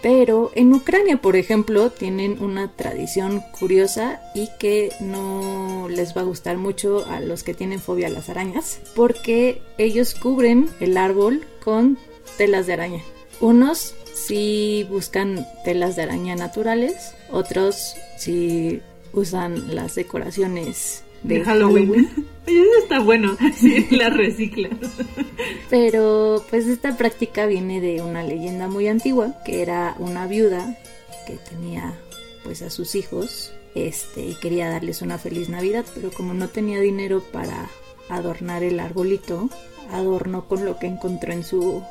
[0.01, 6.25] Pero en Ucrania, por ejemplo, tienen una tradición curiosa y que no les va a
[6.25, 11.45] gustar mucho a los que tienen fobia a las arañas, porque ellos cubren el árbol
[11.65, 11.99] con
[12.37, 13.03] telas de araña.
[13.41, 18.81] Unos sí buscan telas de araña naturales, otros sí
[19.13, 22.09] usan las decoraciones de, Halloween.
[22.47, 24.71] Eso está bueno, así la recicla.
[25.71, 30.79] Pero pues esta práctica viene de una leyenda muy antigua, que era una viuda
[31.27, 31.95] que tenía
[32.45, 36.81] pues a sus hijos este y quería darles una feliz Navidad, pero como no tenía
[36.81, 37.69] dinero para
[38.09, 39.51] adornar el arbolito,
[39.91, 41.83] adornó con lo que encontró en su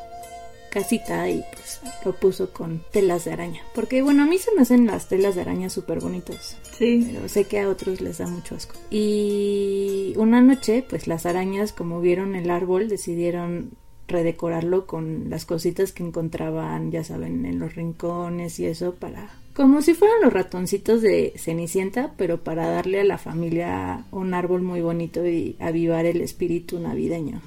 [0.77, 3.61] casita y pues lo puso con telas de araña.
[3.73, 6.57] Porque bueno, a mí se me hacen las telas de araña súper bonitas.
[6.77, 7.03] Sí.
[7.11, 8.75] Pero sé que a otros les da mucho asco.
[8.91, 13.71] Y una noche, pues las arañas, como vieron el árbol, decidieron
[14.07, 19.31] redecorarlo con las cositas que encontraban, ya saben, en los rincones y eso para...
[19.53, 24.61] Como si fueran los ratoncitos de Cenicienta, pero para darle a la familia un árbol
[24.61, 27.41] muy bonito y avivar el espíritu navideño.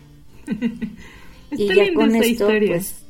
[1.53, 3.05] y ya con esto, pues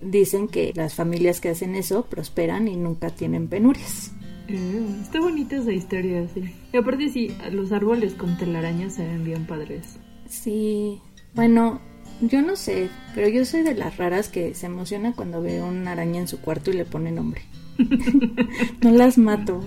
[0.00, 4.12] dicen que las familias que hacen eso prosperan y nunca tienen penurias.
[4.48, 6.54] Mm, está bonita esa historia, sí.
[6.72, 9.98] Y aparte sí, los árboles con telarañas se ven bien padres.
[10.28, 11.00] Sí,
[11.34, 11.80] bueno,
[12.20, 15.92] yo no sé, pero yo soy de las raras que se emociona cuando veo una
[15.92, 17.42] araña en su cuarto y le pone nombre.
[18.80, 19.62] no las mato.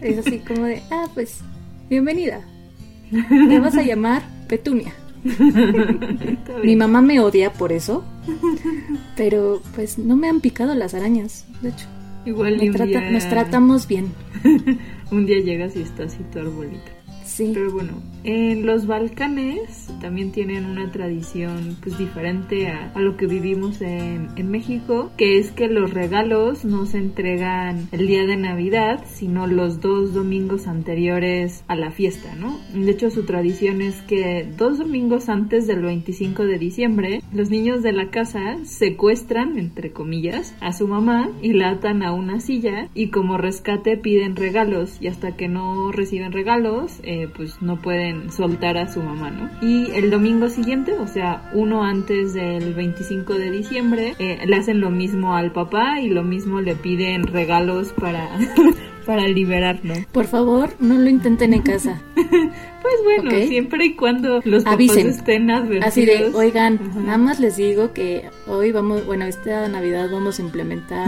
[0.00, 1.40] Es así como de, ah, pues,
[1.88, 2.40] bienvenida.
[3.10, 4.92] Me vas a llamar Petunia.
[6.64, 8.04] Mi mamá me odia por eso,
[9.16, 11.86] pero pues no me han picado las arañas, de hecho.
[12.24, 12.58] Igual
[13.12, 14.12] nos tratamos bien.
[15.10, 16.97] un día llegas y está así tu arbolito.
[17.38, 17.52] Sí.
[17.54, 17.92] Pero bueno,
[18.24, 24.30] en los Balcanes también tienen una tradición pues diferente a, a lo que vivimos en,
[24.34, 29.46] en México, que es que los regalos no se entregan el día de Navidad, sino
[29.46, 32.58] los dos domingos anteriores a la fiesta, ¿no?
[32.74, 37.84] De hecho, su tradición es que dos domingos antes del 25 de diciembre, los niños
[37.84, 42.88] de la casa secuestran, entre comillas, a su mamá y la atan a una silla
[42.94, 48.30] y como rescate piden regalos y hasta que no reciben regalos, eh, pues no pueden
[48.32, 49.50] soltar a su mamá, ¿no?
[49.60, 54.80] Y el domingo siguiente, o sea, uno antes del 25 de diciembre, eh, le hacen
[54.80, 58.28] lo mismo al papá y lo mismo le piden regalos para,
[59.06, 59.94] para liberarlo.
[60.12, 62.02] Por favor, no lo intenten en casa.
[62.80, 65.08] Pues bueno, siempre y cuando los papás Avisen.
[65.08, 65.84] estén advertidos.
[65.86, 67.00] Así de, oigan, Ajá.
[67.00, 71.06] nada más les digo que hoy vamos, bueno, esta Navidad vamos a implementar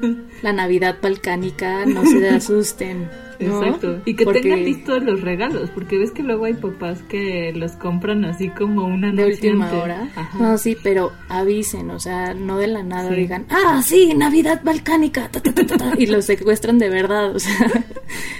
[0.42, 3.08] la Navidad balcánica, no se asusten.
[3.42, 3.62] ¿No?
[3.62, 4.00] Exacto.
[4.04, 7.72] Y que Porque tengan listos los regalos, porque ves que luego hay papás que los
[7.72, 9.82] compran así como una de última antes.
[9.82, 10.08] hora.
[10.16, 10.38] Ajá.
[10.38, 13.16] No, sí, pero avisen, o sea, no de la nada Sí.
[13.16, 17.34] digan, ah, sí, Navidad balcánica, ta, ta, ta, ta, ta", y los secuestran de verdad,
[17.34, 17.84] o sea.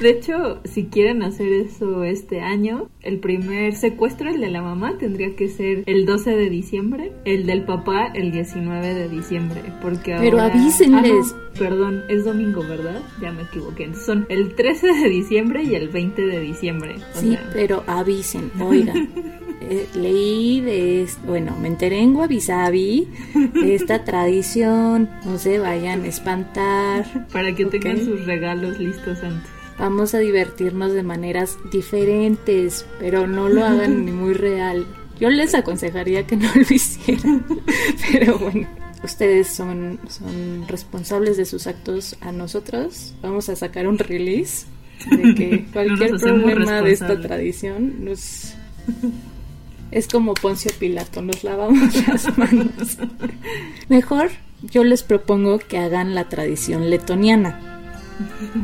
[0.01, 4.99] De hecho, si quieren hacer eso este año, el primer secuestro, el de la mamá,
[4.99, 10.17] tendría que ser el 12 de diciembre, el del papá el 19 de diciembre, porque
[10.19, 11.33] Pero ahora- avísenles.
[11.33, 13.01] Ah, no, perdón, es domingo, ¿verdad?
[13.21, 13.93] Ya me equivoqué.
[13.95, 16.97] Son el 13 de diciembre y el 20 de diciembre.
[17.17, 19.09] O Sí, sea, pero avisen, oigan.
[19.61, 23.09] eh, leí de bueno, me enteré en Wabi Sabi
[23.55, 27.27] de esta tradición, no se vayan a espantar.
[27.33, 28.03] para que tengan Ok.
[28.05, 29.51] sus regalos listos antes.
[29.79, 34.87] Vamos a divertirnos de maneras diferentes, pero no lo hagan ni muy real.
[35.19, 37.45] Yo les aconsejaría que no lo hicieran,
[38.13, 38.67] pero bueno.
[39.05, 43.15] Ustedes son, son responsables de sus actos a nosotros.
[43.21, 44.67] Vamos a sacar un release
[45.11, 48.55] de que cualquier problema de esta tradición nos...
[49.91, 52.99] Es como Poncio Pilato, nos lavamos las manos.
[53.89, 54.31] Mejor
[54.63, 57.73] yo les propongo que hagan la tradición letoniana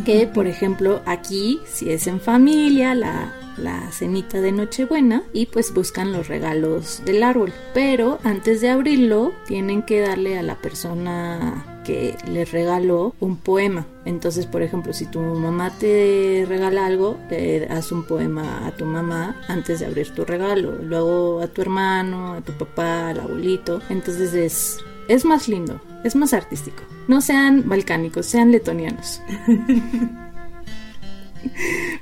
[0.04, 5.72] que por ejemplo aquí si es en familia la, la cenita de Nochebuena y pues
[5.72, 11.77] buscan los regalos del árbol pero antes de abrirlo tienen que darle a la persona
[11.88, 17.60] que les regaló un poema entonces por ejemplo si tu mamá te regala algo le
[17.60, 22.34] das un poema a tu mamá antes de abrir tu regalo luego a tu hermano
[22.34, 24.78] a tu papá al abuelito entonces es
[25.08, 26.82] es más lindo, es más artístico.
[27.08, 29.22] No sean balcánicos, sean letonianos.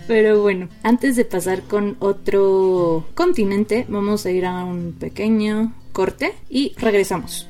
[0.08, 6.34] Pero bueno, antes de pasar con otro continente, vamos a ir a un pequeño corte
[6.50, 7.48] y regresamos.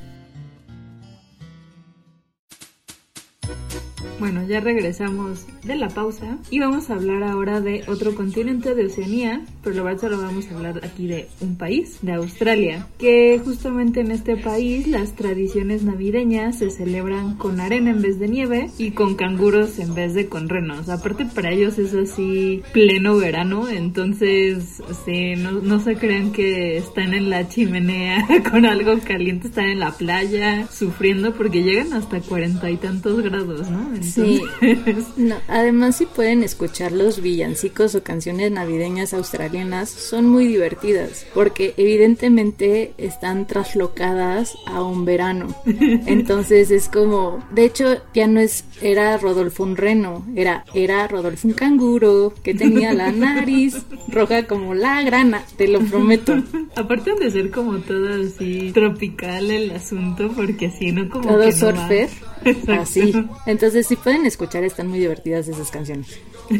[4.19, 8.87] Bueno, ya regresamos de la pausa y vamos a hablar ahora de otro continente de
[8.87, 13.39] Oceanía, pero la verdad solo vamos a hablar aquí de un país, de Australia, que
[13.43, 18.71] justamente en este país las tradiciones navideñas se celebran con arena en vez de nieve
[18.79, 20.89] y con canguros en vez de con renos.
[20.89, 27.13] Aparte para ellos es así pleno verano, entonces sí, no, no se crean que están
[27.13, 32.71] en la chimenea con algo caliente, están en la playa sufriendo porque llegan hasta cuarenta
[32.71, 34.06] y tantos grados, ¿no?
[34.15, 41.25] Entonces, No, además si pueden escuchar los villancicos o canciones navideñas australianas, son muy divertidas,
[41.33, 45.47] porque evidentemente están traslocadas a un verano.
[45.65, 51.47] Entonces es como, de hecho ya no es, era Rodolfo un reno, era, era Rodolfo
[51.47, 53.75] un canguro, que tenía la nariz
[54.07, 56.35] roja como la grana, te lo prometo.
[56.75, 61.09] Aparte de ser como todo así tropical el asunto, porque así, ¿no?
[61.09, 62.36] Como Todo que no surfer, va.
[62.43, 62.81] Exacto.
[62.81, 63.13] así.
[63.45, 66.19] Entonces si pueden escuchar, están muy divertidas esas canciones.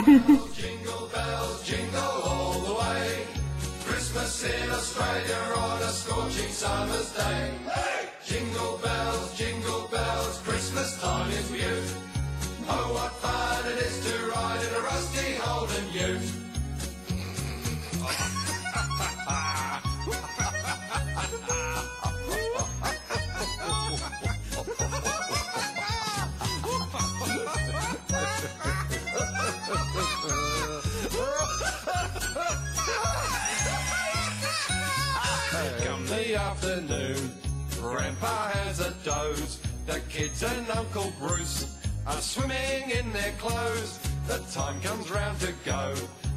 [40.18, 41.68] kids and Uncle Bruce
[42.07, 43.99] are swimming in their clothes.
[44.28, 45.93] The time comes round to go.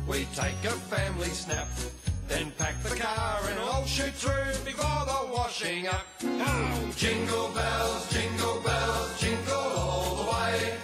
[0.06, 1.66] We take a family snap,
[2.28, 6.06] then pack the car and all shoot through before the washing up.
[6.94, 10.74] Jingle bells, jingle bells, jingle all the way.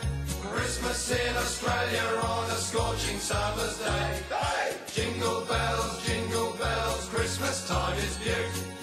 [0.51, 4.22] Christmas in Australia on a scorching summer's day.
[4.30, 4.76] Hey!
[4.94, 8.76] Jingle bells, jingle bells, Christmas time is beautiful.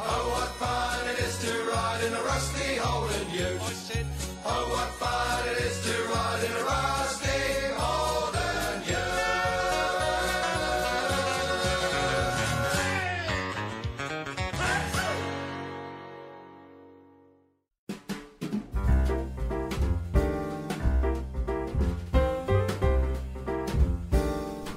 [0.00, 3.60] Oh, what fun it is to ride in a rusty old ute.
[3.60, 4.06] I said,
[4.44, 7.42] Oh, what fun it is to ride in a rusty
[7.82, 8.34] old
[8.86, 9.18] ute.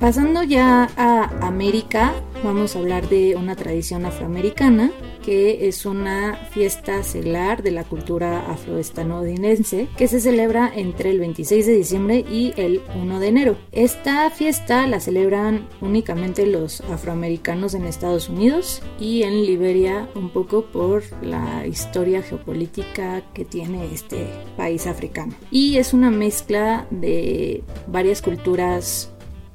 [0.02, 2.10] Pasando ya a América,
[2.44, 4.92] vamos a hablar de una tradición afroamericana
[5.24, 11.66] que es una fiesta celar de la cultura afroestadounidense que se celebra entre el 26
[11.68, 13.58] de diciembre y el 1 de enero.
[13.72, 20.66] Esta fiesta la celebran únicamente los afroamericanos en Estados Unidos y en Liberia un poco
[20.66, 24.28] por la historia geopolítica que tiene este
[24.58, 25.34] país africano.
[25.52, 29.12] Y es una mezcla de varias culturas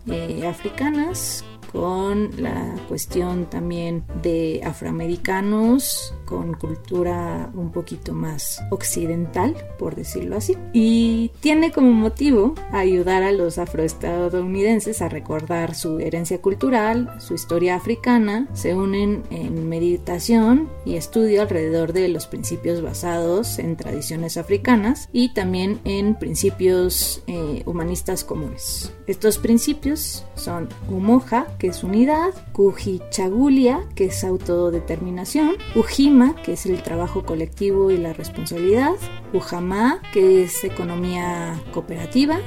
[0.09, 1.45] eh, africanas
[1.77, 10.57] con la cuestión también de afroamericanos con cultura un poquito más occidental, por decirlo así.
[10.73, 17.77] Y tiene como motivo ayudar a los afroestadounidenses a recordar su herencia cultural, su historia
[17.77, 25.09] africana, se unen en meditación y estudio alrededor de los principios basados en tradiciones africanas
[25.13, 28.93] y también en principios eh, humanistas comunes.
[29.07, 36.83] Estos principios son Umoja, que es unidad, Kujichagulia, que es autodeterminación, Ujima, que es el
[36.83, 38.93] trabajo colectivo y la responsabilidad,
[39.35, 42.39] Ujamá, que es economía cooperativa,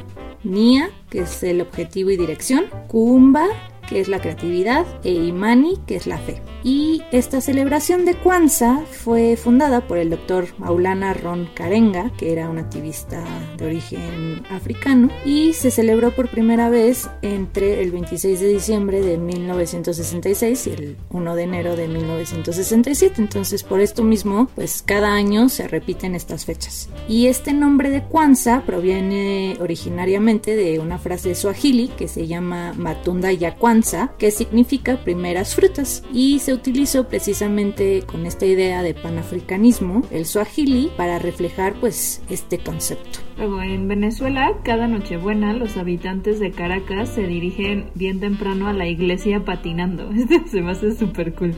[0.43, 3.45] Nia, que es el objetivo y dirección, Kumba,
[3.89, 6.41] que es la creatividad, e Imani, que es la fe.
[6.63, 12.49] Y esta celebración de Kwanzaa fue fundada por el doctor Maulana Ron Karenga, que era
[12.49, 13.23] un activista
[13.57, 19.17] de origen africano, y se celebró por primera vez entre el 26 de diciembre de
[19.17, 23.15] 1966 y el 1 de enero de 1967.
[23.17, 26.89] Entonces, por esto mismo, pues cada año se repiten estas fechas.
[27.07, 33.31] Y este nombre de Kwanzaa proviene originariamente de una frase swahili que se llama Matunda
[33.31, 40.03] ya Kwanzaa que significa primeras frutas, y se utilizó precisamente con esta idea de panafricanismo,
[40.11, 43.19] el swahili, para reflejar pues este concepto.
[43.39, 48.86] Luego, en Venezuela, cada Nochebuena, los habitantes de Caracas se dirigen bien temprano a la
[48.86, 50.09] iglesia patinando.
[50.19, 51.55] Este se me hace súper cool,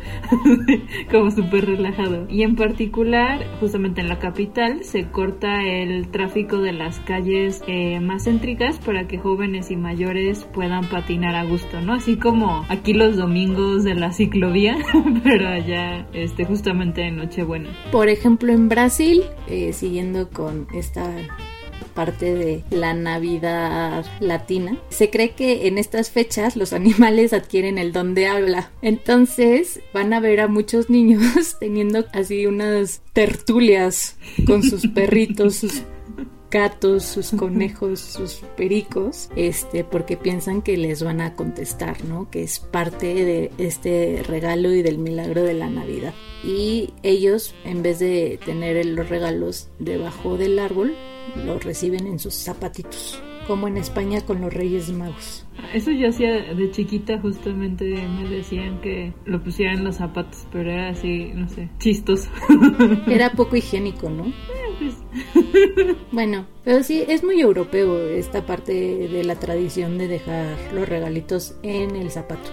[1.11, 2.27] como súper relajado.
[2.29, 7.99] Y en particular, justamente en la capital, se corta el tráfico de las calles eh,
[7.99, 11.93] más céntricas para que jóvenes y mayores puedan patinar a gusto, ¿no?
[11.93, 14.77] Así como aquí los domingos de la ciclovía,
[15.23, 17.69] pero allá, este, justamente en Nochebuena.
[17.91, 21.09] Por ejemplo, en Brasil, eh, siguiendo con esta
[21.93, 24.77] parte de la Navidad latina.
[24.89, 28.71] Se cree que en estas fechas los animales adquieren el don de habla.
[28.81, 35.83] Entonces van a ver a muchos niños teniendo así unas tertulias con sus perritos, sus
[36.51, 42.29] gatos, sus conejos, sus pericos, este, porque piensan que les van a contestar, ¿no?
[42.29, 46.13] Que es parte de este regalo y del milagro de la Navidad.
[46.43, 50.93] Y ellos, en vez de tener los regalos debajo del árbol,
[51.45, 53.21] los reciben en sus zapatitos,
[53.51, 55.45] como en España con los Reyes Magos.
[55.73, 60.71] Eso yo hacía de chiquita, justamente me decían que lo pusiera en los zapatos, pero
[60.71, 62.29] era así, no sé, chistoso.
[63.07, 64.31] Era poco higiénico, ¿no?
[66.13, 71.55] Bueno, pero sí, es muy europeo esta parte de la tradición de dejar los regalitos
[71.61, 72.49] en el zapato.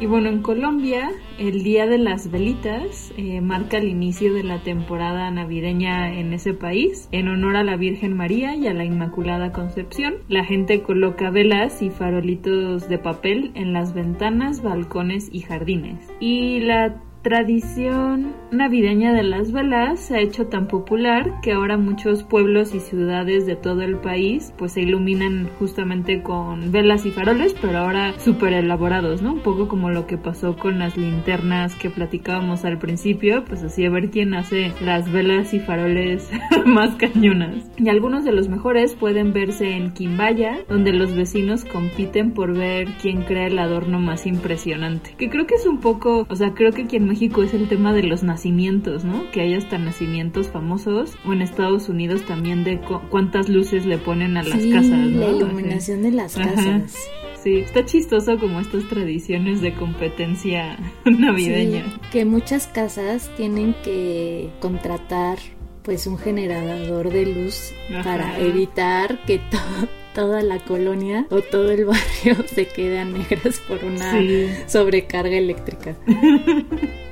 [0.00, 4.62] Y bueno, en Colombia, el Día de las Velitas eh, marca el inicio de la
[4.62, 7.08] temporada navideña en ese país.
[7.10, 11.82] En honor a la Virgen María y a la Inmaculada Concepción, la gente coloca velas
[11.82, 16.08] y farolitos de papel en las ventanas, balcones y jardines.
[16.20, 22.22] Y la tradición navideña de las velas se ha hecho tan popular que ahora muchos
[22.22, 27.54] pueblos y ciudades de todo el país pues se iluminan justamente con velas y faroles,
[27.60, 29.34] pero ahora súper elaborados, ¿no?
[29.34, 33.84] Un poco como lo que pasó con las linternas que platicábamos al principio, pues así
[33.84, 36.30] a ver quién hace las velas y faroles
[36.64, 37.70] más cañonas.
[37.76, 42.88] Y algunos de los mejores pueden verse en Quimbaya, donde los vecinos compiten por ver
[43.02, 45.14] quién crea el adorno más impresionante.
[45.18, 47.92] Que creo que es un poco, o sea, creo que quien México es el tema
[47.92, 49.28] de los nacimientos, ¿no?
[49.32, 54.36] Que hay hasta nacimientos famosos o en Estados Unidos también de cuántas luces le ponen
[54.36, 55.18] a las casas, ¿no?
[55.18, 56.96] La iluminación de las casas.
[57.42, 61.86] Sí, está chistoso como estas tradiciones de competencia navideña.
[62.12, 65.38] que muchas casas tienen que contratar
[65.82, 67.72] pues un generador de luz
[68.04, 69.88] para evitar que todo
[70.18, 74.20] toda la colonia o todo el barrio se quede a negras por una
[74.66, 75.96] sobrecarga eléctrica.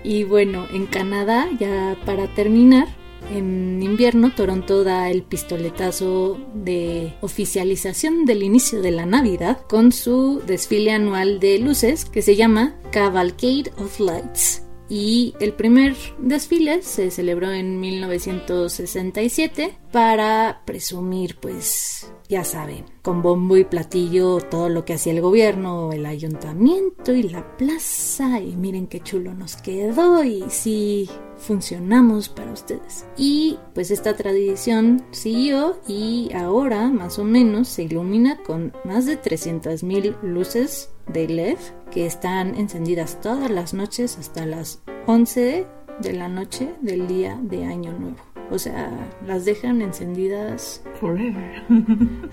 [0.02, 2.88] y bueno, en Canadá, ya para terminar,
[3.32, 10.42] en invierno Toronto da el pistoletazo de oficialización del inicio de la Navidad con su
[10.44, 17.10] desfile anual de luces que se llama Cavalcade of Lights y el primer desfile se
[17.10, 24.94] celebró en 1967 para presumir pues ya saben, con bombo y platillo todo lo que
[24.94, 28.40] hacía el gobierno, el ayuntamiento y la plaza.
[28.40, 30.24] Y miren qué chulo nos quedó.
[30.24, 31.08] Y sí
[31.38, 33.06] funcionamos para ustedes.
[33.16, 39.20] Y pues esta tradición siguió y ahora más o menos se ilumina con más de
[39.20, 41.58] 300.000 luces de LED
[41.90, 45.66] que están encendidas todas las noches hasta las 11
[46.00, 48.16] de la noche del día de Año Nuevo.
[48.50, 48.90] O sea,
[49.26, 51.64] las dejan encendidas Forever.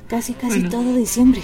[0.08, 1.42] casi casi todo diciembre.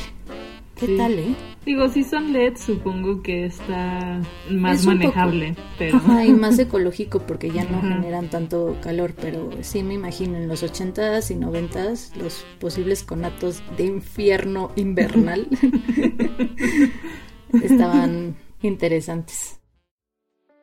[0.79, 0.95] ¿Qué Sí.
[0.97, 1.35] tal, eh?
[1.65, 5.97] Digo, si son LED, supongo que está más Es manejable, poco- pero...
[5.97, 7.87] Ajá, y más ecológico porque ya no Ajá.
[7.89, 13.61] generan tanto calor, pero sí me imagino en los 80s y 90s los posibles conatos
[13.77, 15.47] de infierno invernal
[17.61, 19.57] estaban interesantes.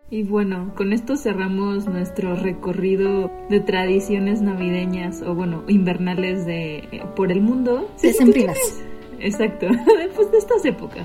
[0.08, 7.02] Y bueno, con esto cerramos nuestro recorrido de tradiciones navideñas o bueno, invernales de eh,
[7.16, 7.90] por el mundo.
[7.96, 8.12] Sí,
[9.26, 9.66] Exacto,
[10.14, 11.04] pues de estas épocas.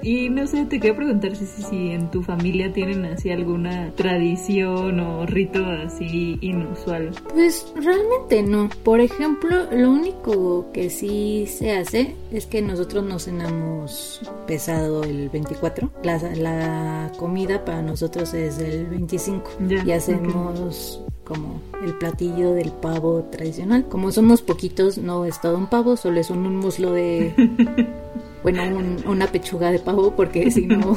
[0.00, 3.90] Y no sé, te quería preguntar si, si, si en tu familia tienen así alguna
[3.96, 7.10] tradición o rito así inusual.
[7.34, 8.68] Pues realmente no.
[8.84, 15.28] Por ejemplo, lo único que sí se hace es que nosotros no cenamos pesado el
[15.30, 15.90] 24.
[16.04, 19.50] La, la comida para nosotros es el 25.
[19.66, 23.84] Ya, y hacemos como el platillo del pavo tradicional.
[23.88, 27.34] Como somos poquitos, no es todo un pavo, solo es un, un muslo de...
[28.40, 30.96] Bueno, un- una pechuga de pavo porque si no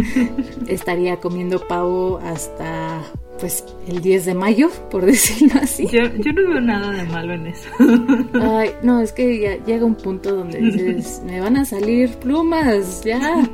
[0.68, 3.02] estaría comiendo pavo hasta
[3.40, 5.86] pues el 10 de mayo, por decirlo así.
[5.88, 7.68] Yo, yo no veo nada de malo en eso.
[8.34, 13.02] Ay, no, es que ya llega un punto donde dices, me van a salir plumas,
[13.04, 13.48] ya,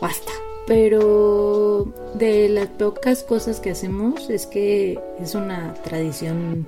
[0.00, 0.30] basta.
[0.68, 6.66] Pero de las pocas cosas que hacemos es que es una tradición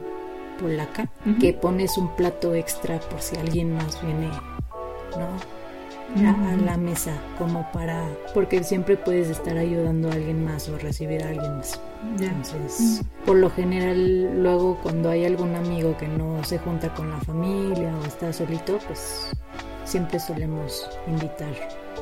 [0.58, 4.28] polaca, que pones un plato extra por si alguien más viene,
[5.16, 5.60] ¿no?
[6.26, 10.78] A, a la mesa, como para, porque siempre puedes estar ayudando a alguien más o
[10.78, 11.78] recibir a alguien más.
[12.18, 17.20] Entonces, por lo general, luego cuando hay algún amigo que no se junta con la
[17.20, 19.30] familia o está solito, pues
[19.84, 21.52] siempre solemos invitar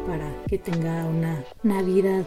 [0.07, 2.24] para que tenga una Navidad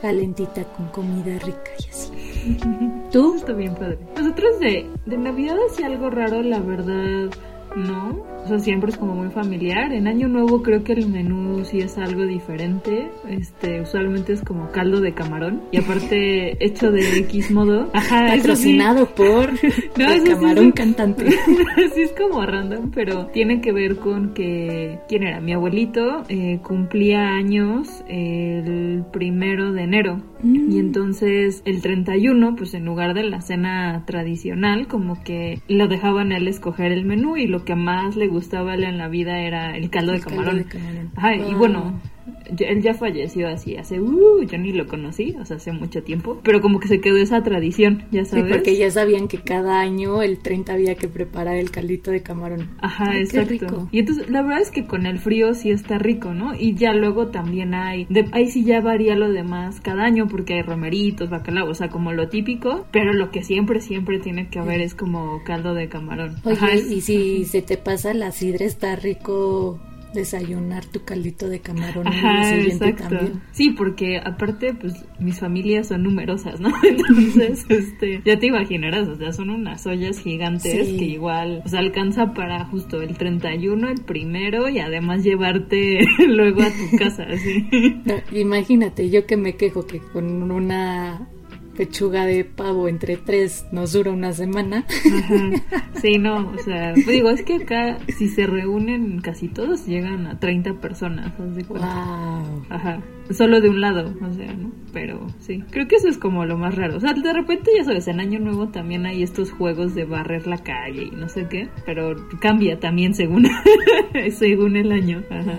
[0.00, 2.58] calentita con comida rica y así.
[3.12, 3.36] ¿Tú?
[3.36, 3.98] Está bien padre.
[4.16, 7.30] Nosotros de, de Navidad hacía algo raro, la verdad,
[7.76, 8.30] no.
[8.44, 9.92] O sea, siempre es como muy familiar.
[9.92, 13.10] En Año Nuevo creo que el menú sí es algo diferente.
[13.28, 15.62] Este, usualmente es como caldo de camarón.
[15.70, 17.90] Y aparte, hecho de X modo.
[17.92, 18.38] Ajá, sí.
[18.38, 19.50] Patrocinado por
[19.98, 21.30] No, el sí camarón cantante.
[21.94, 25.40] sí es como random, pero tiene que ver con que, ¿quién era?
[25.40, 30.29] Mi abuelito eh, cumplía años el primero de enero.
[30.42, 36.32] Y entonces el 31, pues en lugar de la cena tradicional, como que lo dejaban
[36.32, 39.08] a él escoger el menú y lo que más le gustaba a él en la
[39.08, 40.58] vida era el caldo de caldo camarón.
[40.58, 41.10] de camarón.
[41.16, 42.09] Ajá, y bueno, ya-
[42.58, 46.40] él ya falleció así hace, uh, yo ni lo conocí, o sea, hace mucho tiempo,
[46.42, 48.52] pero como que se quedó esa tradición, ya Sí, sabes.
[48.56, 52.70] porque ya sabían que cada año el 30 había que preparar el caldito de camarón.
[52.80, 53.50] Ajá, Ay, exacto.
[53.50, 53.88] rico.
[53.92, 56.54] Y entonces la verdad es que con el frío sí está rico, ¿no?
[56.54, 60.54] Y ya luego también hay, de, ahí sí ya varía lo demás cada año porque
[60.54, 64.58] hay romeritos, bacalao, o sea, como lo típico, pero lo que siempre, siempre tiene que
[64.58, 66.36] haber es como caldo de camarón.
[66.44, 69.78] Oye, Ajá, es- y si se te pasa la sidra, está rico
[70.14, 73.04] desayunar tu caldito de camarón Ajá, exacto.
[73.08, 73.42] también.
[73.52, 76.70] Sí, porque aparte, pues mis familias son numerosas, ¿no?
[76.82, 80.96] Entonces, este, ya te imaginarás, o sea, son unas ollas gigantes Sí.
[80.98, 86.62] que igual, o sea, alcanza para justo el 31, el primero y además llevarte luego
[86.62, 87.66] a tu casa, así.
[88.04, 91.28] No, imagínate, yo que me quejo que con una
[91.76, 94.84] pechuga de pavo entre tres nos dura una semana.
[94.88, 95.82] Ajá.
[96.00, 100.26] Sí, no, o sea, pues digo, es que acá si se reúnen casi todos llegan
[100.26, 101.66] a 30 personas, cuenta.
[101.68, 102.64] Wow.
[102.70, 104.72] Ajá, solo de un lado, o sea, ¿no?
[104.92, 106.96] Pero sí, creo que eso es como lo más raro.
[106.96, 110.46] O sea, de repente, ya sabes, en Año Nuevo también hay estos juegos de barrer
[110.46, 113.46] la calle y no sé qué, pero cambia también según,
[114.32, 115.22] según el año.
[115.30, 115.58] Ajá.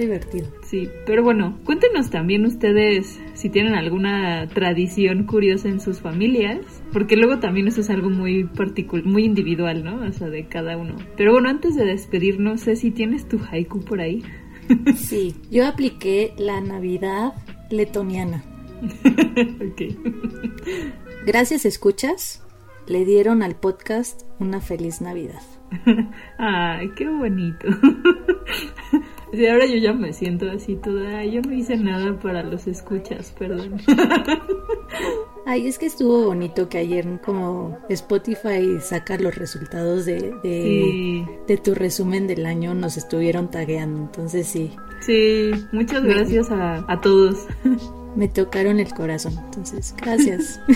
[0.00, 0.46] Divertido.
[0.62, 6.60] Sí, pero bueno, cuéntenos también ustedes si tienen alguna tradición curiosa en sus familias,
[6.92, 9.96] porque luego también eso es algo muy particular, muy individual, ¿no?
[10.06, 10.96] O sea, de cada uno.
[11.16, 14.22] Pero bueno, antes de despedirnos, sé si tienes tu haiku por ahí.
[14.94, 17.32] Sí, yo apliqué la Navidad
[17.70, 18.44] letoniana.
[18.80, 19.82] ok.
[21.26, 22.46] Gracias, escuchas.
[22.86, 25.42] Le dieron al podcast una feliz Navidad.
[26.38, 27.66] Ay, qué bonito.
[29.32, 31.24] Sí, ahora yo ya me siento así toda.
[31.24, 33.80] Yo no hice nada para los escuchas, perdón.
[35.46, 41.24] Ay, es que estuvo bonito que ayer como Spotify saca los resultados de, de, Sí.
[41.48, 44.70] de tu resumen del año, nos estuvieron tagueando, entonces sí,
[45.00, 47.46] Sí, muchas gracias a, a todos.
[48.16, 50.60] me tocaron el corazón, entonces gracias.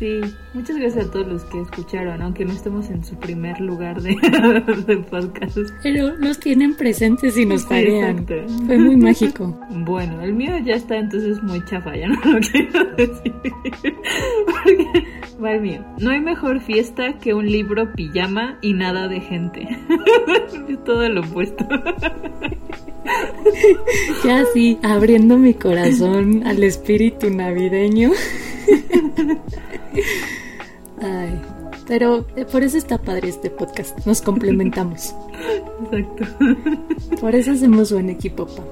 [0.00, 0.22] Sí,
[0.54, 4.16] muchas gracias a todos los que escucharon, aunque no estemos en su primer lugar de,
[4.86, 5.58] de podcast.
[5.82, 8.34] Pero nos tienen presentes y nos Sí, exacto.
[8.64, 9.60] Fue muy mágico.
[9.68, 13.34] Bueno, el mío ya está entonces muy chafa, ya no lo quiero decir.
[14.46, 15.06] Porque
[15.44, 15.84] va el mío.
[15.98, 19.68] No hay mejor fiesta que un libro pijama y nada de gente.
[20.66, 21.68] Es todo lo opuesto.
[24.24, 28.12] Ya sí, abriendo mi corazón al espíritu navideño.
[31.02, 31.40] Ay,
[31.90, 34.06] pero eh, por eso está padre este podcast.
[34.06, 35.12] Nos complementamos.
[35.90, 36.24] Exacto.
[37.20, 38.62] Por eso hacemos buen equipo, pa.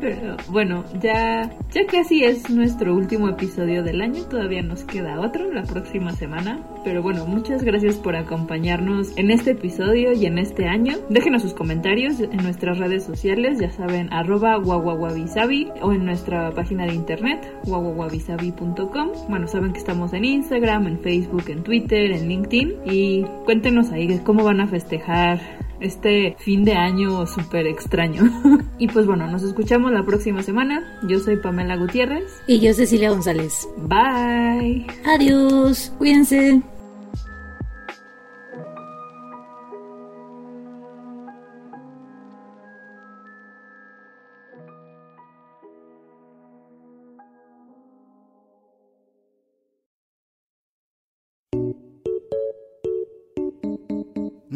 [0.00, 4.24] Pero bueno, ya, ya casi es nuestro último episodio del año.
[4.24, 6.60] Todavía nos queda otro la próxima semana.
[6.84, 10.96] Pero bueno, muchas gracias por acompañarnos en este episodio y en este año.
[11.08, 16.86] Déjenos sus comentarios en nuestras redes sociales, ya saben, arroba guaguaguabisabi o en nuestra página
[16.86, 19.08] de internet, guaguaguabisabi.com.
[19.28, 22.74] Bueno, saben que estamos en Instagram, en Facebook, en Twitter, en LinkedIn.
[22.86, 25.40] Y cuéntenos ahí cómo van a festejar
[25.80, 28.22] este fin de año súper extraño.
[28.78, 31.00] y pues bueno, nos escuchamos la próxima semana.
[31.08, 32.24] Yo soy Pamela Gutiérrez.
[32.46, 33.68] Y yo, Cecilia González.
[33.76, 34.86] Bye.
[35.04, 36.62] Adiós, cuídense.